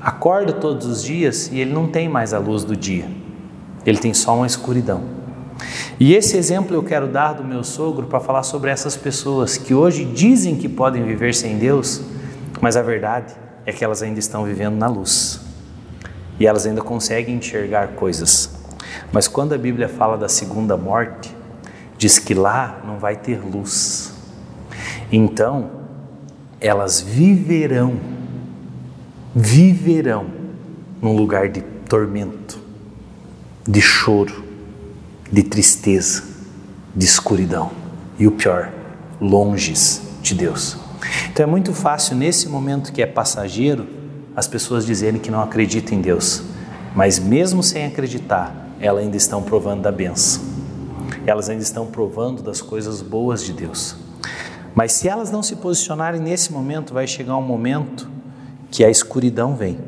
Acorda 0.00 0.54
todos 0.54 0.86
os 0.86 1.02
dias 1.02 1.50
e 1.52 1.60
ele 1.60 1.74
não 1.74 1.86
tem 1.86 2.08
mais 2.08 2.32
a 2.32 2.38
luz 2.38 2.64
do 2.64 2.74
dia. 2.74 3.06
Ele 3.84 3.98
tem 3.98 4.14
só 4.14 4.34
uma 4.34 4.46
escuridão. 4.46 5.02
E 6.00 6.14
esse 6.14 6.38
exemplo 6.38 6.74
eu 6.74 6.82
quero 6.82 7.06
dar 7.06 7.34
do 7.34 7.44
meu 7.44 7.62
sogro 7.62 8.06
para 8.06 8.18
falar 8.18 8.42
sobre 8.44 8.70
essas 8.70 8.96
pessoas 8.96 9.58
que 9.58 9.74
hoje 9.74 10.06
dizem 10.06 10.56
que 10.56 10.70
podem 10.70 11.04
viver 11.04 11.34
sem 11.34 11.58
Deus, 11.58 12.00
mas 12.62 12.78
a 12.78 12.82
verdade 12.82 13.34
é 13.66 13.72
que 13.72 13.84
elas 13.84 14.02
ainda 14.02 14.18
estão 14.18 14.44
vivendo 14.44 14.76
na 14.76 14.86
luz. 14.86 15.40
E 16.40 16.46
elas 16.46 16.66
ainda 16.66 16.80
conseguem 16.80 17.36
enxergar 17.36 17.88
coisas. 17.88 18.58
Mas 19.12 19.28
quando 19.28 19.54
a 19.54 19.58
Bíblia 19.58 19.88
fala 19.88 20.16
da 20.16 20.30
segunda 20.30 20.78
morte, 20.78 21.34
diz 21.98 22.18
que 22.18 22.32
lá 22.32 22.80
não 22.86 22.98
vai 22.98 23.16
ter 23.16 23.38
luz. 23.44 24.14
Então, 25.12 25.75
elas 26.66 27.00
viverão, 27.00 27.94
viverão 29.34 30.26
num 31.00 31.16
lugar 31.16 31.48
de 31.48 31.60
tormento, 31.60 32.58
de 33.66 33.80
choro, 33.80 34.44
de 35.30 35.42
tristeza, 35.42 36.24
de 36.94 37.04
escuridão 37.04 37.70
e 38.18 38.26
o 38.26 38.32
pior, 38.32 38.72
longes 39.20 40.02
de 40.22 40.34
Deus. 40.34 40.76
Então 41.30 41.44
é 41.44 41.46
muito 41.46 41.72
fácil 41.72 42.16
nesse 42.16 42.48
momento 42.48 42.92
que 42.92 43.02
é 43.02 43.06
passageiro 43.06 43.86
as 44.34 44.48
pessoas 44.48 44.84
dizerem 44.84 45.20
que 45.20 45.30
não 45.30 45.40
acreditam 45.40 45.96
em 45.96 46.00
Deus, 46.00 46.42
mas 46.94 47.18
mesmo 47.18 47.62
sem 47.62 47.86
acreditar, 47.86 48.74
elas 48.80 49.04
ainda 49.04 49.16
estão 49.16 49.42
provando 49.42 49.82
da 49.82 49.92
benção. 49.92 50.42
Elas 51.26 51.48
ainda 51.48 51.62
estão 51.62 51.86
provando 51.86 52.42
das 52.42 52.60
coisas 52.60 53.00
boas 53.02 53.44
de 53.44 53.52
Deus. 53.52 54.05
Mas 54.76 54.92
se 54.92 55.08
elas 55.08 55.30
não 55.30 55.42
se 55.42 55.56
posicionarem 55.56 56.20
nesse 56.20 56.52
momento, 56.52 56.92
vai 56.92 57.06
chegar 57.06 57.34
um 57.38 57.42
momento 57.42 58.06
que 58.70 58.84
a 58.84 58.90
escuridão 58.90 59.56
vem, 59.56 59.78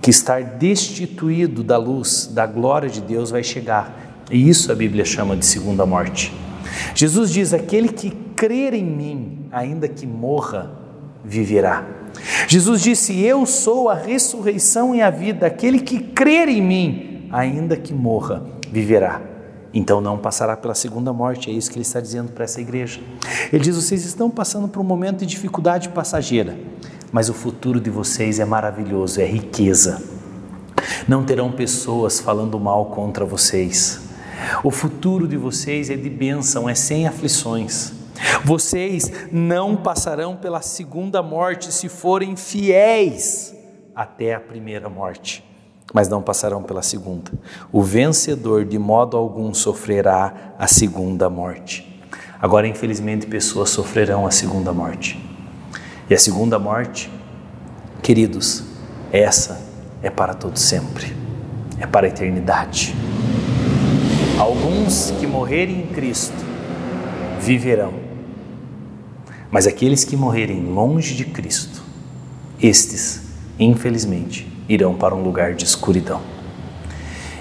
que 0.00 0.08
estar 0.08 0.42
destituído 0.42 1.62
da 1.62 1.76
luz, 1.76 2.26
da 2.32 2.46
glória 2.46 2.88
de 2.88 3.02
Deus 3.02 3.30
vai 3.30 3.44
chegar. 3.44 4.24
E 4.30 4.48
isso 4.48 4.72
a 4.72 4.74
Bíblia 4.74 5.04
chama 5.04 5.36
de 5.36 5.44
segunda 5.44 5.84
morte. 5.84 6.32
Jesus 6.94 7.30
diz: 7.30 7.52
aquele 7.52 7.90
que 7.90 8.10
crer 8.34 8.72
em 8.72 8.82
mim, 8.82 9.46
ainda 9.52 9.86
que 9.86 10.06
morra, 10.06 10.72
viverá. 11.22 11.84
Jesus 12.48 12.80
disse: 12.80 13.20
Eu 13.20 13.44
sou 13.44 13.90
a 13.90 13.94
ressurreição 13.94 14.94
e 14.94 15.02
a 15.02 15.10
vida, 15.10 15.46
aquele 15.46 15.78
que 15.78 15.98
crer 15.98 16.48
em 16.48 16.62
mim, 16.62 17.28
ainda 17.30 17.76
que 17.76 17.92
morra, 17.92 18.42
viverá 18.70 19.31
então 19.72 20.00
não 20.00 20.18
passará 20.18 20.56
pela 20.56 20.74
segunda 20.74 21.12
morte. 21.12 21.50
É 21.50 21.52
isso 21.52 21.70
que 21.70 21.76
ele 21.76 21.82
está 21.82 22.00
dizendo 22.00 22.32
para 22.32 22.44
essa 22.44 22.60
igreja. 22.60 23.00
Ele 23.52 23.62
diz: 23.62 23.76
vocês 23.76 24.04
estão 24.04 24.30
passando 24.30 24.68
por 24.68 24.80
um 24.80 24.84
momento 24.84 25.20
de 25.20 25.26
dificuldade 25.26 25.88
passageira, 25.88 26.58
mas 27.10 27.28
o 27.28 27.34
futuro 27.34 27.80
de 27.80 27.90
vocês 27.90 28.38
é 28.38 28.44
maravilhoso, 28.44 29.20
é 29.20 29.24
riqueza. 29.24 30.02
Não 31.08 31.24
terão 31.24 31.50
pessoas 31.52 32.20
falando 32.20 32.58
mal 32.58 32.86
contra 32.86 33.24
vocês. 33.24 34.00
O 34.62 34.70
futuro 34.70 35.26
de 35.26 35.36
vocês 35.36 35.88
é 35.88 35.96
de 35.96 36.10
bênção, 36.10 36.68
é 36.68 36.74
sem 36.74 37.06
aflições. 37.06 37.92
Vocês 38.44 39.10
não 39.30 39.76
passarão 39.76 40.36
pela 40.36 40.60
segunda 40.60 41.22
morte 41.22 41.72
se 41.72 41.88
forem 41.88 42.36
fiéis 42.36 43.54
até 43.94 44.34
a 44.34 44.40
primeira 44.40 44.88
morte 44.88 45.51
mas 45.92 46.08
não 46.08 46.22
passarão 46.22 46.62
pela 46.62 46.82
segunda. 46.82 47.30
O 47.70 47.82
vencedor 47.82 48.64
de 48.64 48.78
modo 48.78 49.16
algum 49.16 49.52
sofrerá 49.52 50.54
a 50.58 50.66
segunda 50.66 51.28
morte. 51.28 51.88
Agora, 52.40 52.66
infelizmente, 52.66 53.26
pessoas 53.26 53.70
sofrerão 53.70 54.26
a 54.26 54.30
segunda 54.30 54.72
morte. 54.72 55.22
E 56.10 56.14
a 56.14 56.18
segunda 56.18 56.58
morte, 56.58 57.10
queridos, 58.02 58.64
essa 59.12 59.60
é 60.02 60.10
para 60.10 60.34
todo 60.34 60.58
sempre. 60.58 61.14
É 61.78 61.86
para 61.86 62.06
a 62.06 62.10
eternidade. 62.10 62.94
Alguns 64.38 65.12
que 65.20 65.26
morrerem 65.26 65.82
em 65.82 65.86
Cristo 65.88 66.34
viverão. 67.40 67.94
Mas 69.50 69.66
aqueles 69.66 70.04
que 70.04 70.16
morrerem 70.16 70.64
longe 70.64 71.14
de 71.14 71.24
Cristo, 71.26 71.82
estes, 72.60 73.22
infelizmente, 73.58 74.51
irão 74.68 74.94
para 74.94 75.14
um 75.14 75.22
lugar 75.22 75.54
de 75.54 75.64
escuridão. 75.64 76.20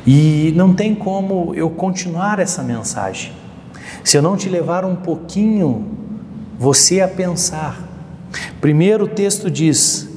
E 0.05 0.51
não 0.55 0.73
tem 0.73 0.95
como 0.95 1.53
eu 1.53 1.69
continuar 1.69 2.39
essa 2.39 2.63
mensagem 2.63 3.33
se 4.03 4.17
eu 4.17 4.21
não 4.21 4.35
te 4.35 4.49
levar 4.49 4.83
um 4.83 4.95
pouquinho 4.95 5.85
você 6.57 7.01
a 7.01 7.07
pensar. 7.07 7.87
Primeiro 8.59 9.05
o 9.05 9.07
texto 9.07 9.49
diz 9.49 10.09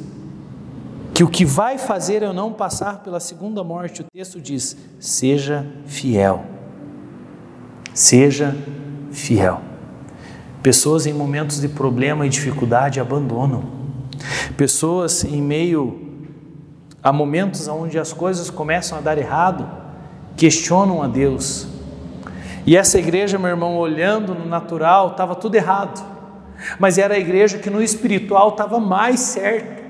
que 1.13 1.23
o 1.23 1.29
que 1.29 1.45
vai 1.45 1.79
fazer 1.79 2.23
eu 2.23 2.33
não 2.33 2.53
passar 2.53 3.03
pela 3.03 3.21
segunda 3.21 3.63
morte, 3.63 4.03
o 4.03 4.05
texto 4.13 4.41
diz: 4.41 4.77
seja 4.99 5.67
fiel. 5.87 6.45
Seja 7.93 8.57
fiel. 9.13 9.61
Pessoas 10.63 11.07
em 11.07 11.13
momentos 11.13 11.61
de 11.61 11.69
problema 11.69 12.27
e 12.27 12.29
dificuldade 12.29 12.99
abandonam. 12.99 13.65
Pessoas 14.57 15.25
em 15.25 15.43
meio 15.43 16.04
Há 17.05 17.13
momentos 17.13 17.69
onde 17.69 17.99
as 17.99 18.15
coisas 18.15 18.49
começam 18.49 18.97
a 18.97 19.01
dar 19.03 19.19
errado, 19.19 19.69
questionam 20.39 21.03
a 21.03 21.07
Deus. 21.07 21.67
E 22.65 22.79
essa 22.79 22.99
igreja, 22.99 23.39
meu 23.39 23.51
irmão, 23.51 23.77
olhando 23.77 24.35
no 24.35 24.47
natural, 24.47 25.11
estava 25.11 25.35
tudo 25.35 25.55
errado. 25.55 26.03
Mas 26.79 26.97
era 26.97 27.13
a 27.13 27.19
igreja 27.19 27.59
que 27.59 27.69
no 27.69 27.83
espiritual 27.83 28.49
estava 28.49 28.81
mais 28.81 29.21
certo. 29.21 29.85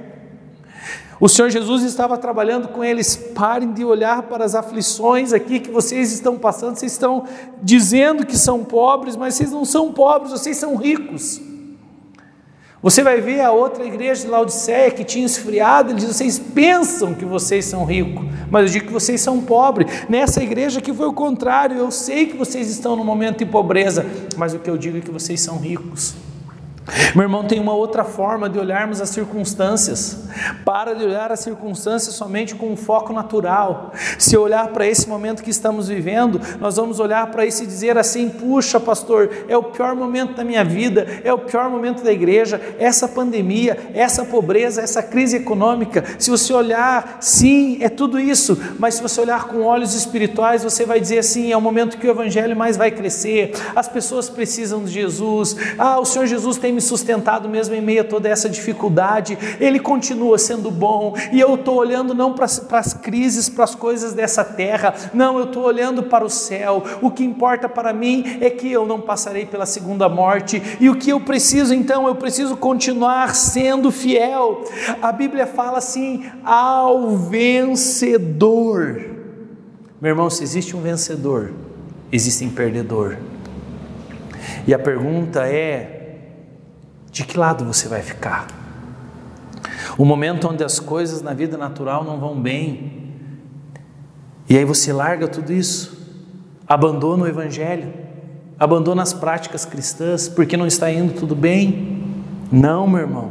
O 1.21 1.29
Senhor 1.29 1.51
Jesus 1.51 1.85
estava 1.85 2.19
trabalhando 2.19 2.67
com 2.67 2.83
eles. 2.83 3.15
Parem 3.15 3.73
de 3.73 3.85
olhar 3.85 4.25
para 4.25 4.45
as 4.45 4.57
aflições 4.57 5.33
aqui 5.33 5.61
que 5.61 5.71
vocês 5.71 6.13
estão 6.13 6.37
passando. 6.37 6.75
Vocês 6.75 6.91
estão 6.91 7.27
dizendo 7.63 8.27
que 8.27 8.37
são 8.37 8.65
pobres, 8.65 9.15
mas 9.15 9.37
vocês 9.37 9.53
não 9.53 9.65
são 9.65 9.93
pobres, 9.93 10.33
vocês 10.33 10.57
são 10.57 10.75
ricos. 10.75 11.41
Você 12.85 13.03
vai 13.03 13.19
ver 13.19 13.41
a 13.41 13.51
outra 13.51 13.83
igreja 13.83 14.25
de 14.25 14.29
Laodiceia 14.29 14.91
que 14.91 15.03
tinha 15.05 15.25
esfriado, 15.25 15.93
ele 15.93 16.01
diz: 16.01 16.07
vocês 16.09 16.39
pensam 16.39 17.15
que 17.15 17.25
vocês 17.25 17.65
são 17.65 17.83
ricos, 17.83 18.27
mas 18.51 18.67
eu 18.67 18.73
digo 18.73 18.89
que 18.89 18.93
vocês 18.93 19.23
são 19.23 19.41
pobres. 19.41 19.91
Nessa 20.07 20.43
igreja 20.43 20.83
que 20.83 20.93
foi 20.93 21.07
o 21.07 21.13
contrário, 21.15 21.79
eu 21.79 21.91
sei 21.91 22.27
que 22.27 22.37
vocês 22.37 22.69
estão 22.69 22.95
no 22.95 23.03
momento 23.03 23.39
de 23.39 23.47
pobreza, 23.47 24.05
mas 24.37 24.53
o 24.53 24.59
que 24.59 24.69
eu 24.69 24.77
digo 24.77 24.99
é 24.99 25.01
que 25.01 25.11
vocês 25.11 25.41
são 25.41 25.57
ricos. 25.57 26.15
Meu 27.15 27.23
irmão, 27.23 27.45
tem 27.45 27.59
uma 27.59 27.73
outra 27.73 28.05
forma 28.05 28.49
de 28.49 28.59
olharmos 28.59 29.01
as 29.01 29.09
circunstâncias. 29.09 30.25
Para 30.65 30.95
de 30.95 31.03
olhar 31.05 31.33
as 31.33 31.41
circunstâncias 31.41 32.15
somente 32.15 32.55
com 32.55 32.71
um 32.71 32.77
foco 32.77 33.13
natural. 33.13 33.93
Se 34.19 34.37
olhar 34.37 34.69
para 34.69 34.87
esse 34.87 35.09
momento 35.09 35.43
que 35.43 35.51
estamos 35.51 35.89
vivendo, 35.89 36.41
nós 36.61 36.77
vamos 36.77 37.01
olhar 37.01 37.31
para 37.31 37.47
isso 37.47 37.63
e 37.63 37.67
dizer 37.67 37.97
assim: 37.97 38.29
puxa, 38.29 38.79
pastor, 38.79 39.31
é 39.49 39.57
o 39.57 39.63
pior 39.63 39.95
momento 39.95 40.35
da 40.35 40.45
minha 40.45 40.63
vida, 40.63 41.07
é 41.25 41.33
o 41.33 41.39
pior 41.39 41.71
momento 41.71 42.05
da 42.05 42.13
igreja, 42.13 42.61
essa 42.79 43.09
pandemia, 43.09 43.79
essa 43.95 44.25
pobreza, 44.25 44.83
essa 44.83 45.03
crise 45.03 45.37
econômica. 45.37 46.05
Se 46.19 46.31
você 46.31 46.53
olhar, 46.53 47.17
sim, 47.21 47.79
é 47.81 47.89
tudo 47.89 48.21
isso, 48.21 48.61
mas 48.79 48.95
se 48.95 49.03
você 49.03 49.21
olhar 49.23 49.45
com 49.45 49.63
olhos 49.63 49.95
espirituais, 49.95 50.63
você 50.63 50.85
vai 50.85 51.01
dizer 51.01 51.19
assim: 51.19 51.51
é 51.51 51.57
o 51.57 51.63
momento 51.63 51.97
que 51.97 52.07
o 52.07 52.11
evangelho 52.11 52.55
mais 52.55 52.77
vai 52.77 52.91
crescer, 52.91 53.53
as 53.75 53.89
pessoas 53.89 54.29
precisam 54.29 54.85
de 54.85 54.91
Jesus, 54.91 55.57
ah, 55.79 55.99
o 55.99 56.05
Senhor 56.05 56.27
Jesus 56.27 56.59
tem 56.59 56.74
me 56.75 56.81
sustentado 56.81 57.49
mesmo 57.49 57.75
em 57.75 57.81
meio 57.81 58.03
a 58.03 58.05
toda 58.05 58.29
essa 58.29 58.49
dificuldade, 58.49 59.39
Ele 59.61 59.79
continua 59.79 60.37
sendo 60.39 60.71
bom, 60.71 61.15
e 61.33 61.41
eu 61.41 61.55
estou 61.55 61.77
olhando 61.77 62.15
não 62.15 62.35
para 62.35 62.45
as 62.45 62.93
crises, 62.93 63.49
para 63.49 63.65
as 63.65 63.75
coisas 63.75 64.13
dessa 64.13 64.45
terra, 64.45 64.95
não, 65.15 65.39
eu 65.39 65.45
estou 65.45 65.65
olhando 65.65 66.03
para 66.03 66.25
o 66.25 66.31
céu, 66.31 66.83
o 67.01 67.11
que 67.11 67.25
importa 67.25 67.69
para 67.69 67.93
mim 67.93 68.39
é 68.41 68.51
que 68.51 68.71
eu 68.71 68.85
não 68.85 69.01
passarei 69.01 69.47
pela 69.47 69.67
segunda 69.67 70.09
morte, 70.09 70.61
e 70.81 70.91
o 70.91 70.97
que 70.97 71.11
eu 71.11 71.21
preciso 71.21 71.73
então, 71.73 72.07
eu 72.07 72.15
preciso 72.17 72.57
continuar 72.57 73.35
sendo 73.35 73.91
fiel, 73.91 74.65
a 75.01 75.13
Bíblia 75.13 75.47
fala 75.47 75.79
assim, 75.79 76.25
ao 76.45 77.17
vencedor, 77.17 79.01
meu 80.01 80.11
irmão, 80.11 80.29
se 80.29 80.43
existe 80.43 80.77
um 80.77 80.83
vencedor, 80.83 81.53
existe 82.11 82.45
um 82.45 82.51
perdedor, 82.51 83.17
e 84.67 84.75
a 84.75 84.79
pergunta 84.79 85.47
é: 85.47 85.94
de 87.15 87.23
que 87.23 87.39
lado 87.39 87.65
você 87.65 87.87
vai 87.87 88.03
ficar? 88.03 88.49
O 89.97 90.05
momento 90.05 90.49
onde 90.49 90.65
as 90.65 90.81
coisas 90.81 91.23
na 91.23 91.33
vida 91.33 91.57
natural 91.57 92.03
não 92.03 92.19
vão 92.19 92.39
bem, 92.39 93.03
E 94.47 94.59
aí 94.59 94.65
você 94.65 94.93
larga 94.93 95.27
tudo 95.27 95.53
isso, 95.53 95.97
abandona 96.69 97.25
o 97.25 97.27
Evangelho, 97.27 97.95
abandona 98.59 99.03
as 99.03 99.15
práticas 99.15 99.65
cristãs 99.65 100.29
porque 100.29 100.55
não 100.55 100.67
está 100.67 100.91
indo 100.91 101.15
tudo 101.15 101.35
bem. 101.35 102.05
Não, 102.53 102.87
meu 102.87 103.01
irmão. 103.01 103.31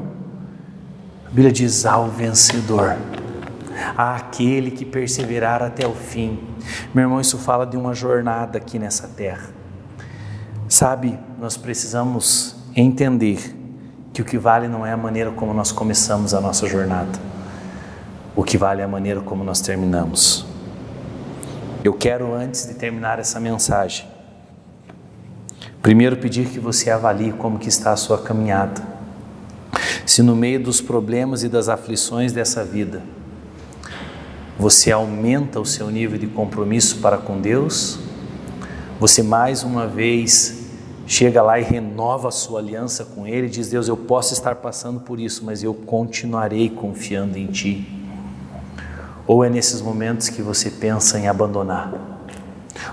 A 1.26 1.30
Bíblia 1.30 1.52
diz: 1.52 1.86
ao 1.86 2.10
vencedor, 2.10 2.96
àquele 3.96 4.72
que 4.72 4.86
perseverar 4.86 5.62
até 5.62 5.86
o 5.86 5.93
fim. 5.93 6.39
Meu 6.96 7.04
irmão, 7.04 7.22
isso 7.22 7.38
fala 7.38 7.65
de 7.65 7.78
uma 7.78 7.93
jornada 7.93 8.58
aqui 8.58 8.80
nessa 8.80 9.08
terra. 9.10 9.50
Sabe, 10.67 11.19
nós 11.39 11.58
precisamos 11.58 12.56
entender 12.76 13.62
que 14.13 14.21
o 14.21 14.26
que 14.26 14.38
vale 14.38 14.67
não 14.67 14.86
é 14.86 14.91
a 14.91 14.97
maneira 14.97 15.32
como 15.32 15.54
nós 15.54 15.71
começamos 15.71 16.36
a 16.36 16.39
nossa 16.39 16.67
jornada, 16.67 17.19
o 18.36 18.43
que 18.43 18.58
vale 18.60 18.82
é 18.82 18.86
a 18.86 18.88
maneira 18.88 19.21
como 19.21 19.43
nós 19.43 19.60
terminamos. 19.60 20.45
Eu 21.84 21.93
quero, 21.93 22.32
antes 22.34 22.67
de 22.67 22.76
terminar 22.76 23.17
essa 23.17 23.39
mensagem, 23.39 24.06
primeiro 25.82 26.15
pedir 26.15 26.47
que 26.47 26.60
você 26.60 26.91
avalie 26.91 27.34
como 27.34 27.58
que 27.58 27.67
está 27.67 27.91
a 27.91 27.97
sua 27.97 28.19
caminhada. 28.19 28.82
Se 30.06 30.21
no 30.21 30.36
meio 30.36 30.62
dos 30.62 30.80
problemas 30.80 31.43
e 31.43 31.49
das 31.49 31.67
aflições 31.67 32.32
dessa 32.32 32.63
vida, 32.63 33.02
você 34.60 34.91
aumenta 34.91 35.60
o 35.60 35.65
seu 35.65 35.89
nível 35.89 36.19
de 36.19 36.28
compromisso 36.28 36.99
para 36.99 37.17
com 37.17 37.41
Deus, 37.41 37.99
você 38.99 39.23
mais 39.23 39.63
uma 39.63 39.88
vez 39.88 40.62
chega 41.06 41.42
lá 41.42 41.60
e 41.60 41.63
renova 41.63 42.30
a 42.30 42.32
sua 42.32 42.60
aliança 42.60 43.06
com 43.06 43.28
Ele, 43.28 43.48
diz: 43.48 43.70
Deus, 43.70 43.88
eu 43.88 43.98
posso 43.98 44.34
estar 44.34 44.56
passando 44.56 45.00
por 45.00 45.20
isso, 45.20 45.44
mas 45.46 45.63
eu 45.63 45.74
continuarei 45.74 46.70
confiando 46.70 47.38
em 47.38 47.48
Ti. 47.48 47.88
Ou 49.26 49.44
é 49.44 49.50
nesses 49.50 49.82
momentos 49.82 50.30
que 50.30 50.42
você 50.42 50.70
pensa 50.70 51.18
em 51.18 51.28
abandonar, 51.28 51.94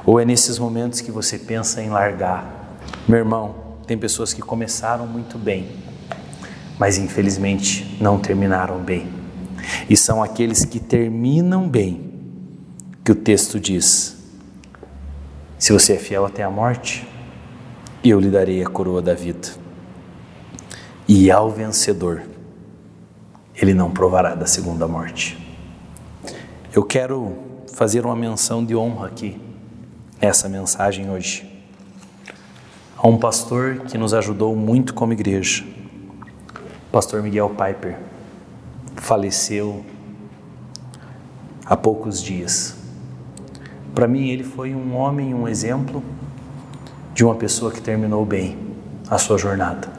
ou 0.06 0.20
é 0.20 0.24
nesses 0.24 0.58
momentos 0.58 1.00
que 1.00 1.10
você 1.10 1.38
pensa 1.38 1.82
em 1.82 1.90
largar. 1.90 2.78
Meu 3.08 3.18
irmão, 3.18 3.54
tem 3.86 3.98
pessoas 3.98 4.32
que 4.32 4.40
começaram 4.40 5.06
muito 5.06 5.36
bem, 5.36 5.68
mas 6.78 6.98
infelizmente 6.98 7.96
não 8.00 8.18
terminaram 8.18 8.78
bem. 8.78 9.08
E 9.88 9.96
são 9.96 10.22
aqueles 10.22 10.64
que 10.64 10.78
terminam 10.78 11.68
bem 11.68 12.12
que 13.04 13.10
o 13.10 13.14
texto 13.14 13.58
diz: 13.58 14.16
se 15.58 15.72
você 15.72 15.94
é 15.94 15.98
fiel 15.98 16.24
até 16.24 16.42
a 16.42 16.50
morte, 16.50 17.06
eu 18.08 18.18
lhe 18.18 18.30
darei 18.30 18.62
a 18.62 18.66
coroa 18.66 19.02
da 19.02 19.14
vida. 19.14 19.48
E 21.06 21.30
ao 21.30 21.50
vencedor, 21.50 22.22
ele 23.54 23.74
não 23.74 23.90
provará 23.90 24.34
da 24.34 24.46
segunda 24.46 24.88
morte. 24.88 25.36
Eu 26.72 26.82
quero 26.82 27.36
fazer 27.74 28.06
uma 28.06 28.16
menção 28.16 28.64
de 28.64 28.74
honra 28.74 29.08
aqui, 29.08 29.40
nessa 30.20 30.48
mensagem 30.48 31.10
hoje, 31.10 31.50
a 32.96 33.06
um 33.08 33.18
pastor 33.18 33.80
que 33.80 33.98
nos 33.98 34.14
ajudou 34.14 34.54
muito 34.54 34.94
como 34.94 35.12
igreja, 35.12 35.64
pastor 36.92 37.22
Miguel 37.22 37.50
Piper, 37.50 37.98
faleceu 38.96 39.84
há 41.66 41.76
poucos 41.76 42.22
dias. 42.22 42.76
Para 43.94 44.06
mim, 44.06 44.28
ele 44.28 44.44
foi 44.44 44.74
um 44.74 44.94
homem, 44.94 45.34
um 45.34 45.48
exemplo 45.48 46.02
de 47.20 47.24
uma 47.24 47.34
pessoa 47.34 47.70
que 47.70 47.82
terminou 47.82 48.24
bem 48.24 48.56
a 49.10 49.18
sua 49.18 49.36
jornada, 49.36 49.92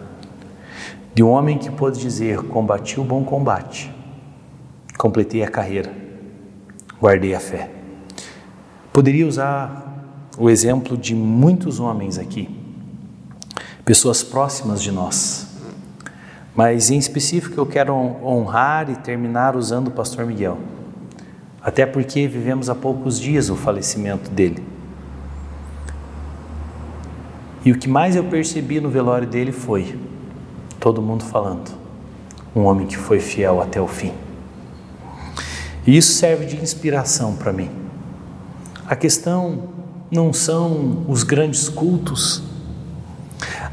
de 1.14 1.22
um 1.22 1.30
homem 1.30 1.56
que 1.56 1.70
pôde 1.70 2.00
dizer: 2.00 2.42
Combati 2.48 3.00
o 3.00 3.04
bom 3.04 3.24
combate, 3.24 3.94
completei 4.98 5.44
a 5.44 5.48
carreira, 5.48 5.94
guardei 7.00 7.36
a 7.36 7.40
fé. 7.40 7.70
Poderia 8.92 9.28
usar 9.28 10.04
o 10.36 10.50
exemplo 10.50 10.98
de 10.98 11.14
muitos 11.14 11.80
homens 11.80 12.18
aqui, 12.18 12.50
pessoas 13.86 14.24
próximas 14.24 14.82
de 14.82 14.92
nós, 14.92 15.46
mas 16.56 16.90
em 16.90 16.98
específico 16.98 17.62
eu 17.62 17.68
quero 17.68 17.94
honrar 17.94 18.90
e 18.90 18.96
terminar 18.96 19.56
usando 19.56 19.90
o 19.90 19.92
pastor 19.92 20.26
Miguel, 20.26 20.58
até 21.62 21.86
porque 21.86 22.28
vivemos 22.28 22.68
há 22.68 22.74
poucos 22.74 23.20
dias 23.20 23.48
o 23.52 23.56
falecimento 23.56 24.32
dele. 24.32 24.81
E 27.64 27.72
o 27.72 27.78
que 27.78 27.88
mais 27.88 28.16
eu 28.16 28.24
percebi 28.24 28.80
no 28.80 28.90
velório 28.90 29.28
dele 29.28 29.52
foi 29.52 29.98
todo 30.80 31.02
mundo 31.02 31.24
falando, 31.24 31.72
um 32.56 32.64
homem 32.64 32.88
que 32.88 32.98
foi 32.98 33.20
fiel 33.20 33.62
até 33.62 33.80
o 33.80 33.88
fim. 33.88 34.12
E 35.86 35.96
isso 35.96 36.14
serve 36.14 36.46
de 36.46 36.56
inspiração 36.56 37.36
para 37.36 37.54
mim. 37.54 37.70
A 38.88 38.96
questão 38.96 39.70
não 40.10 40.34
são 40.34 41.06
os 41.08 41.24
grandes 41.24 41.70
cultos, 41.70 42.42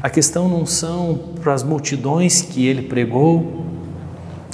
a 0.01 0.09
questão 0.09 0.47
não 0.47 0.65
são 0.65 1.19
para 1.41 1.53
as 1.53 1.63
multidões 1.63 2.41
que 2.41 2.67
ele 2.67 2.83
pregou, 2.83 3.65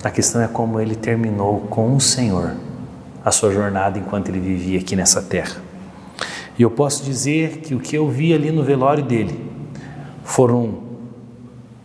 a 0.02 0.10
questão 0.10 0.42
é 0.42 0.48
como 0.48 0.80
ele 0.80 0.96
terminou 0.96 1.62
com 1.62 1.96
o 1.96 2.00
Senhor 2.00 2.56
a 3.24 3.32
sua 3.32 3.52
jornada 3.52 3.98
enquanto 4.00 4.30
ele 4.30 4.40
vivia 4.40 4.80
aqui 4.80 4.96
nessa 4.96 5.22
terra. 5.22 5.65
E 6.58 6.62
eu 6.62 6.72
posso 6.72 7.04
dizer 7.04 7.58
que 7.58 7.76
o 7.76 7.80
que 7.80 7.98
eu 7.98 8.10
vi 8.10 8.34
ali 8.34 8.52
no 8.52 8.64
velório 8.64 9.04
dele 9.04 9.40
foram 10.24 10.84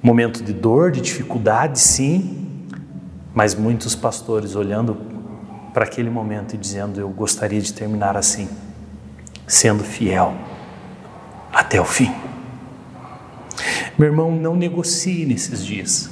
momentos 0.03 0.43
de 0.43 0.53
dor, 0.53 0.93
de 0.93 1.01
dificuldade, 1.01 1.79
sim, 1.79 2.67
mas 3.35 3.55
muitos 3.55 3.95
pastores 3.95 4.55
olhando 4.55 4.97
para 5.73 5.85
aquele 5.85 6.11
momento 6.11 6.55
e 6.55 6.59
dizendo: 6.59 7.01
Eu 7.01 7.09
gostaria 7.09 7.61
de 7.61 7.73
terminar 7.73 8.17
assim, 8.17 8.49
sendo 9.47 9.83
fiel 9.83 10.35
até 11.53 11.81
o 11.81 11.85
fim. 11.85 12.13
Meu 13.99 14.09
irmão, 14.09 14.31
não 14.31 14.57
negocie 14.57 15.27
nesses 15.27 15.65
dias. 15.65 16.09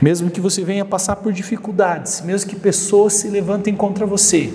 Mesmo 0.00 0.30
que 0.30 0.40
você 0.40 0.64
venha 0.64 0.84
passar 0.84 1.16
por 1.16 1.32
dificuldades, 1.32 2.22
mesmo 2.22 2.48
que 2.48 2.56
pessoas 2.56 3.14
se 3.14 3.28
levantem 3.28 3.74
contra 3.74 4.06
você, 4.06 4.52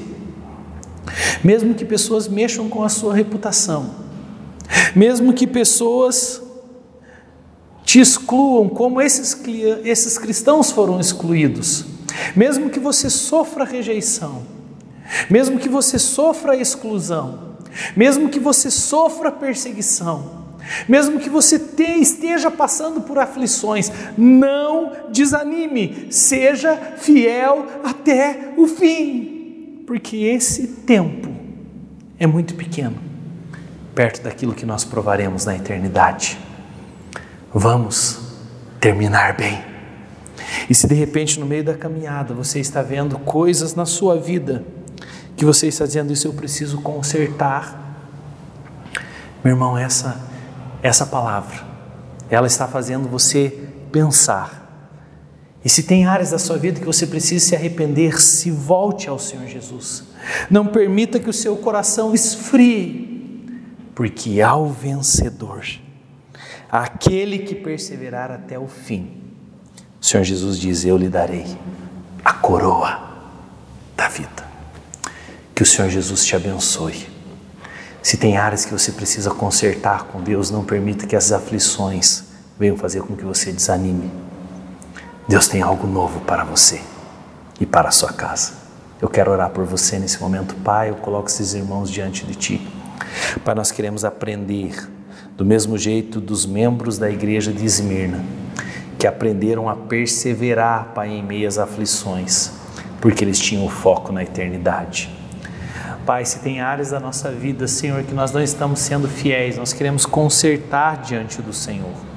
mesmo 1.43 1.73
que 1.73 1.85
pessoas 1.85 2.27
mexam 2.27 2.69
com 2.69 2.83
a 2.83 2.89
sua 2.89 3.13
reputação, 3.13 3.95
mesmo 4.95 5.33
que 5.33 5.47
pessoas 5.47 6.41
te 7.83 7.99
excluam 7.99 8.69
como 8.69 9.01
esses, 9.01 9.37
esses 9.83 10.17
cristãos 10.17 10.71
foram 10.71 10.99
excluídos, 10.99 11.85
mesmo 12.35 12.69
que 12.69 12.79
você 12.79 13.09
sofra 13.09 13.65
rejeição, 13.65 14.43
mesmo 15.29 15.59
que 15.59 15.67
você 15.67 15.99
sofra 15.99 16.55
exclusão, 16.55 17.51
mesmo 17.95 18.29
que 18.29 18.39
você 18.39 18.69
sofra 18.69 19.31
perseguição, 19.31 20.41
mesmo 20.87 21.19
que 21.19 21.29
você 21.29 21.57
te, 21.57 21.99
esteja 21.99 22.51
passando 22.51 23.01
por 23.01 23.17
aflições, 23.17 23.91
não 24.17 24.91
desanime, 25.09 26.07
seja 26.11 26.77
fiel 26.97 27.65
até 27.83 28.53
o 28.55 28.67
fim 28.67 29.30
porque 29.91 30.19
esse 30.19 30.67
tempo 30.67 31.29
é 32.17 32.25
muito 32.25 32.55
pequeno, 32.55 32.95
perto 33.93 34.23
daquilo 34.23 34.53
que 34.53 34.65
nós 34.65 34.85
provaremos 34.85 35.43
na 35.43 35.53
eternidade. 35.53 36.39
Vamos 37.53 38.17
terminar 38.79 39.35
bem. 39.35 39.61
E 40.69 40.73
se 40.73 40.87
de 40.87 40.95
repente 40.95 41.37
no 41.41 41.45
meio 41.45 41.65
da 41.65 41.73
caminhada 41.73 42.33
você 42.33 42.61
está 42.61 42.81
vendo 42.81 43.19
coisas 43.19 43.75
na 43.75 43.85
sua 43.85 44.17
vida 44.17 44.63
que 45.35 45.43
você 45.43 45.67
está 45.67 45.85
dizendo 45.85 46.13
isso 46.13 46.25
eu 46.25 46.33
preciso 46.33 46.79
consertar, 46.79 47.77
meu 49.43 49.55
irmão, 49.55 49.77
essa 49.77 50.21
essa 50.81 51.05
palavra, 51.05 51.65
ela 52.29 52.47
está 52.47 52.65
fazendo 52.65 53.09
você 53.09 53.67
pensar 53.91 54.60
e 55.63 55.69
se 55.69 55.83
tem 55.83 56.05
áreas 56.05 56.31
da 56.31 56.39
sua 56.39 56.57
vida 56.57 56.79
que 56.79 56.85
você 56.85 57.05
precisa 57.05 57.45
se 57.45 57.55
arrepender, 57.55 58.19
se 58.19 58.49
volte 58.49 59.07
ao 59.07 59.19
Senhor 59.19 59.45
Jesus. 59.47 60.03
Não 60.49 60.65
permita 60.65 61.19
que 61.19 61.29
o 61.29 61.33
seu 61.33 61.55
coração 61.55 62.13
esfrie, 62.13 63.47
porque 63.93 64.41
ao 64.41 64.67
vencedor, 64.67 65.63
aquele 66.71 67.39
que 67.39 67.53
perseverar 67.53 68.31
até 68.31 68.57
o 68.57 68.67
fim, 68.67 69.11
o 70.01 70.05
Senhor 70.05 70.23
Jesus 70.23 70.57
diz: 70.57 70.83
Eu 70.83 70.97
lhe 70.97 71.07
darei 71.07 71.45
a 72.25 72.33
coroa 72.33 73.11
da 73.95 74.07
vida. 74.07 74.49
Que 75.53 75.61
o 75.61 75.65
Senhor 75.65 75.89
Jesus 75.91 76.25
te 76.25 76.35
abençoe. 76.35 77.07
Se 78.01 78.17
tem 78.17 78.35
áreas 78.35 78.65
que 78.65 78.73
você 78.73 78.91
precisa 78.91 79.29
consertar 79.29 80.05
com 80.05 80.23
Deus, 80.23 80.49
não 80.49 80.65
permita 80.65 81.05
que 81.05 81.15
as 81.15 81.31
aflições 81.31 82.23
venham 82.57 82.75
fazer 82.75 83.03
com 83.03 83.15
que 83.15 83.23
você 83.23 83.51
desanime. 83.51 84.09
Deus 85.27 85.47
tem 85.47 85.61
algo 85.61 85.87
novo 85.87 86.19
para 86.21 86.43
você 86.43 86.81
e 87.59 87.65
para 87.65 87.89
a 87.89 87.91
sua 87.91 88.11
casa. 88.11 88.53
Eu 89.01 89.07
quero 89.07 89.31
orar 89.31 89.49
por 89.51 89.65
você 89.65 89.97
nesse 89.99 90.19
momento, 90.19 90.55
Pai. 90.55 90.89
Eu 90.89 90.95
coloco 90.95 91.27
esses 91.27 91.53
irmãos 91.53 91.89
diante 91.89 92.25
de 92.25 92.35
Ti. 92.35 92.67
Pai, 93.45 93.55
nós 93.55 93.71
queremos 93.71 94.03
aprender 94.03 94.75
do 95.37 95.45
mesmo 95.45 95.77
jeito 95.77 96.19
dos 96.19 96.45
membros 96.45 96.97
da 96.97 97.09
igreja 97.09 97.53
de 97.53 97.65
Esmirna, 97.65 98.23
que 98.97 99.07
aprenderam 99.07 99.69
a 99.69 99.75
perseverar, 99.75 100.91
Pai, 100.93 101.09
em 101.09 101.23
meias 101.23 101.57
aflições, 101.57 102.51
porque 102.99 103.23
eles 103.23 103.39
tinham 103.39 103.65
o 103.65 103.69
foco 103.69 104.11
na 104.11 104.23
eternidade. 104.23 105.09
Pai, 106.05 106.25
se 106.25 106.39
tem 106.39 106.61
áreas 106.61 106.89
da 106.89 106.99
nossa 106.99 107.31
vida, 107.31 107.67
Senhor, 107.67 108.03
que 108.03 108.13
nós 108.13 108.31
não 108.31 108.41
estamos 108.41 108.79
sendo 108.79 109.07
fiéis, 109.07 109.55
nós 109.55 109.71
queremos 109.71 110.05
consertar 110.05 111.01
diante 111.01 111.41
do 111.41 111.53
Senhor. 111.53 112.10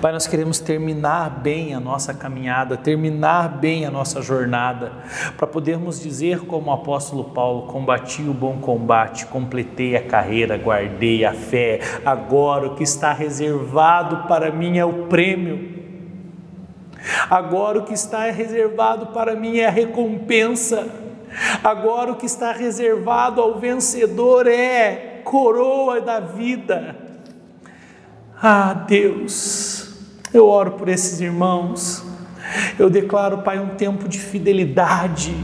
Pai, 0.00 0.12
nós 0.12 0.26
queremos 0.26 0.58
terminar 0.58 1.30
bem 1.40 1.74
a 1.74 1.80
nossa 1.80 2.14
caminhada, 2.14 2.76
terminar 2.76 3.48
bem 3.48 3.84
a 3.84 3.90
nossa 3.90 4.22
jornada, 4.22 4.92
para 5.36 5.46
podermos 5.46 6.00
dizer, 6.00 6.40
como 6.40 6.70
o 6.70 6.74
apóstolo 6.74 7.24
Paulo: 7.24 7.66
combati 7.66 8.22
o 8.22 8.34
bom 8.34 8.58
combate, 8.58 9.26
completei 9.26 9.96
a 9.96 10.02
carreira, 10.02 10.56
guardei 10.56 11.24
a 11.24 11.32
fé, 11.32 11.80
agora 12.04 12.68
o 12.68 12.74
que 12.74 12.82
está 12.82 13.12
reservado 13.12 14.28
para 14.28 14.50
mim 14.50 14.78
é 14.78 14.84
o 14.84 15.06
prêmio. 15.06 15.76
Agora 17.30 17.78
o 17.78 17.84
que 17.84 17.94
está 17.94 18.30
reservado 18.30 19.06
para 19.06 19.34
mim 19.34 19.58
é 19.58 19.66
a 19.66 19.70
recompensa. 19.70 20.88
Agora 21.62 22.12
o 22.12 22.16
que 22.16 22.26
está 22.26 22.52
reservado 22.52 23.40
ao 23.40 23.58
vencedor 23.58 24.46
é 24.46 25.20
coroa 25.24 26.00
da 26.00 26.20
vida. 26.20 27.05
Ah, 28.42 28.74
Deus, 28.86 29.94
eu 30.32 30.46
oro 30.46 30.72
por 30.72 30.90
esses 30.90 31.20
irmãos. 31.22 32.04
Eu 32.78 32.90
declaro, 32.90 33.38
Pai, 33.38 33.58
um 33.58 33.76
tempo 33.76 34.06
de 34.06 34.18
fidelidade, 34.18 35.34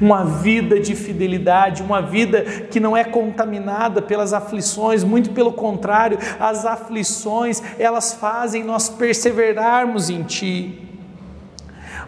uma 0.00 0.24
vida 0.24 0.78
de 0.78 0.94
fidelidade, 0.94 1.82
uma 1.82 2.00
vida 2.00 2.42
que 2.42 2.78
não 2.78 2.96
é 2.96 3.02
contaminada 3.02 4.00
pelas 4.00 4.32
aflições, 4.32 5.02
muito 5.02 5.30
pelo 5.30 5.52
contrário, 5.52 6.16
as 6.38 6.64
aflições, 6.64 7.60
elas 7.76 8.14
fazem 8.14 8.62
nós 8.62 8.88
perseverarmos 8.88 10.08
em 10.08 10.22
Ti. 10.22 10.88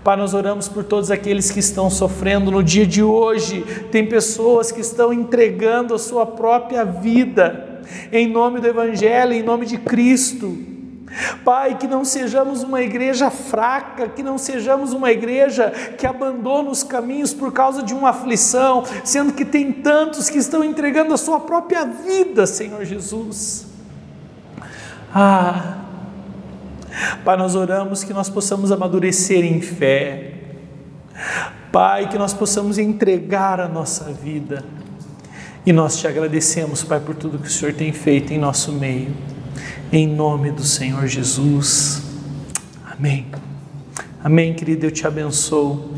Pai, 0.05 0.17
nós 0.17 0.33
oramos 0.33 0.69
por 0.69 0.85
todos 0.85 1.11
aqueles 1.11 1.51
que 1.51 1.59
estão 1.59 1.91
sofrendo 1.91 2.53
no 2.53 2.63
dia 2.63 2.87
de 2.87 3.03
hoje. 3.03 3.63
Tem 3.91 4.07
pessoas 4.07 4.71
que 4.71 4.81
estão 4.81 5.13
entregando 5.13 5.93
a 5.93 5.99
sua 5.99 6.25
própria 6.25 6.85
vida 6.85 7.70
em 8.13 8.29
nome 8.29 8.61
do 8.61 8.67
Evangelho, 8.67 9.33
em 9.33 9.43
nome 9.43 9.67
de 9.67 9.79
Cristo. 9.79 10.57
Pai, 11.45 11.77
que 11.77 11.89
não 11.89 12.05
sejamos 12.05 12.63
uma 12.63 12.81
igreja 12.81 13.31
fraca, 13.31 14.09
que 14.09 14.23
não 14.23 14.39
sejamos 14.39 14.93
uma 14.93 15.11
igreja 15.11 15.71
que 15.99 16.07
abandona 16.07 16.71
os 16.71 16.85
caminhos 16.85 17.35
por 17.35 17.53
causa 17.53 17.83
de 17.83 17.93
uma 17.93 18.11
aflição, 18.11 18.85
sendo 19.05 19.33
que 19.33 19.45
tem 19.45 19.73
tantos 19.73 20.31
que 20.31 20.39
estão 20.39 20.63
entregando 20.63 21.13
a 21.13 21.19
sua 21.19 21.41
própria 21.41 21.85
vida, 21.85 22.47
Senhor 22.47 22.85
Jesus. 22.85 23.67
Ah, 25.13 25.79
Pai, 27.25 27.37
nós 27.37 27.57
oramos 27.57 28.05
que 28.05 28.13
nós 28.13 28.29
possamos 28.29 28.71
amadurecer 28.71 29.45
em 29.45 29.61
fé. 29.61 30.35
Pai, 31.73 32.09
que 32.09 32.19
nós 32.19 32.33
possamos 32.33 32.79
entregar 32.79 33.61
a 33.61 33.69
nossa 33.69 34.13
vida. 34.13 34.65
E 35.65 35.75
nós 35.75 35.99
te 35.99 36.09
agradecemos, 36.09 36.83
Pai, 36.83 36.99
por 37.01 37.15
tudo 37.15 37.39
que 37.39 37.47
o 37.47 37.51
Senhor 37.51 37.75
tem 37.75 37.93
feito 37.93 38.33
em 38.33 38.39
nosso 38.39 38.73
meio. 38.73 39.13
Em 39.93 40.07
nome 40.07 40.51
do 40.51 40.65
Senhor 40.65 41.07
Jesus. 41.07 42.03
Amém. 42.91 43.27
Amém, 44.25 44.55
querido, 44.55 44.87
eu 44.87 44.91
te 44.91 45.07
abençoo. 45.07 45.91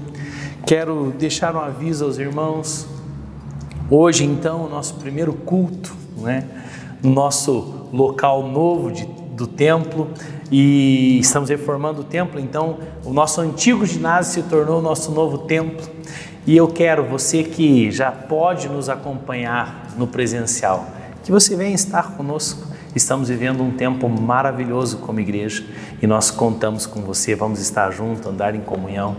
Quero 0.66 1.14
deixar 1.16 1.54
um 1.54 1.60
aviso 1.60 2.04
aos 2.04 2.18
irmãos. 2.18 2.88
Hoje, 3.88 4.24
então, 4.24 4.64
o 4.64 4.68
nosso 4.68 4.94
primeiro 4.94 5.32
culto, 5.32 5.94
né? 6.16 6.44
no 7.00 7.12
nosso 7.12 7.86
local 7.92 8.48
novo 8.48 8.90
de, 8.90 9.06
do 9.36 9.46
templo, 9.46 10.10
e 10.50 11.20
estamos 11.20 11.48
reformando 11.48 12.00
o 12.00 12.04
templo, 12.04 12.40
então 12.40 12.78
o 13.04 13.12
nosso 13.12 13.40
antigo 13.40 13.86
ginásio 13.86 14.42
se 14.42 14.48
tornou 14.48 14.80
o 14.80 14.82
nosso 14.82 15.12
novo 15.12 15.38
templo. 15.38 16.01
E 16.46 16.56
eu 16.56 16.66
quero 16.66 17.04
você 17.04 17.44
que 17.44 17.90
já 17.90 18.10
pode 18.10 18.68
nos 18.68 18.88
acompanhar 18.88 19.88
no 19.96 20.06
presencial, 20.06 20.88
que 21.22 21.30
você 21.30 21.54
venha 21.54 21.74
estar 21.74 22.16
conosco. 22.16 22.66
Estamos 22.94 23.28
vivendo 23.28 23.62
um 23.62 23.70
tempo 23.70 24.08
maravilhoso 24.08 24.98
como 24.98 25.20
igreja 25.20 25.64
e 26.02 26.06
nós 26.06 26.30
contamos 26.30 26.84
com 26.84 27.00
você. 27.00 27.34
Vamos 27.34 27.60
estar 27.60 27.90
juntos, 27.90 28.26
andar 28.26 28.54
em 28.54 28.60
comunhão 28.60 29.16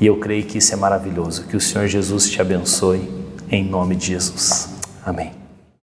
e 0.00 0.06
eu 0.06 0.18
creio 0.18 0.44
que 0.44 0.58
isso 0.58 0.72
é 0.72 0.76
maravilhoso. 0.76 1.46
Que 1.46 1.56
o 1.56 1.60
Senhor 1.60 1.86
Jesus 1.86 2.30
te 2.30 2.40
abençoe 2.40 3.08
em 3.50 3.62
nome 3.62 3.94
de 3.94 4.06
Jesus. 4.06 4.74
Amém. 5.04 5.43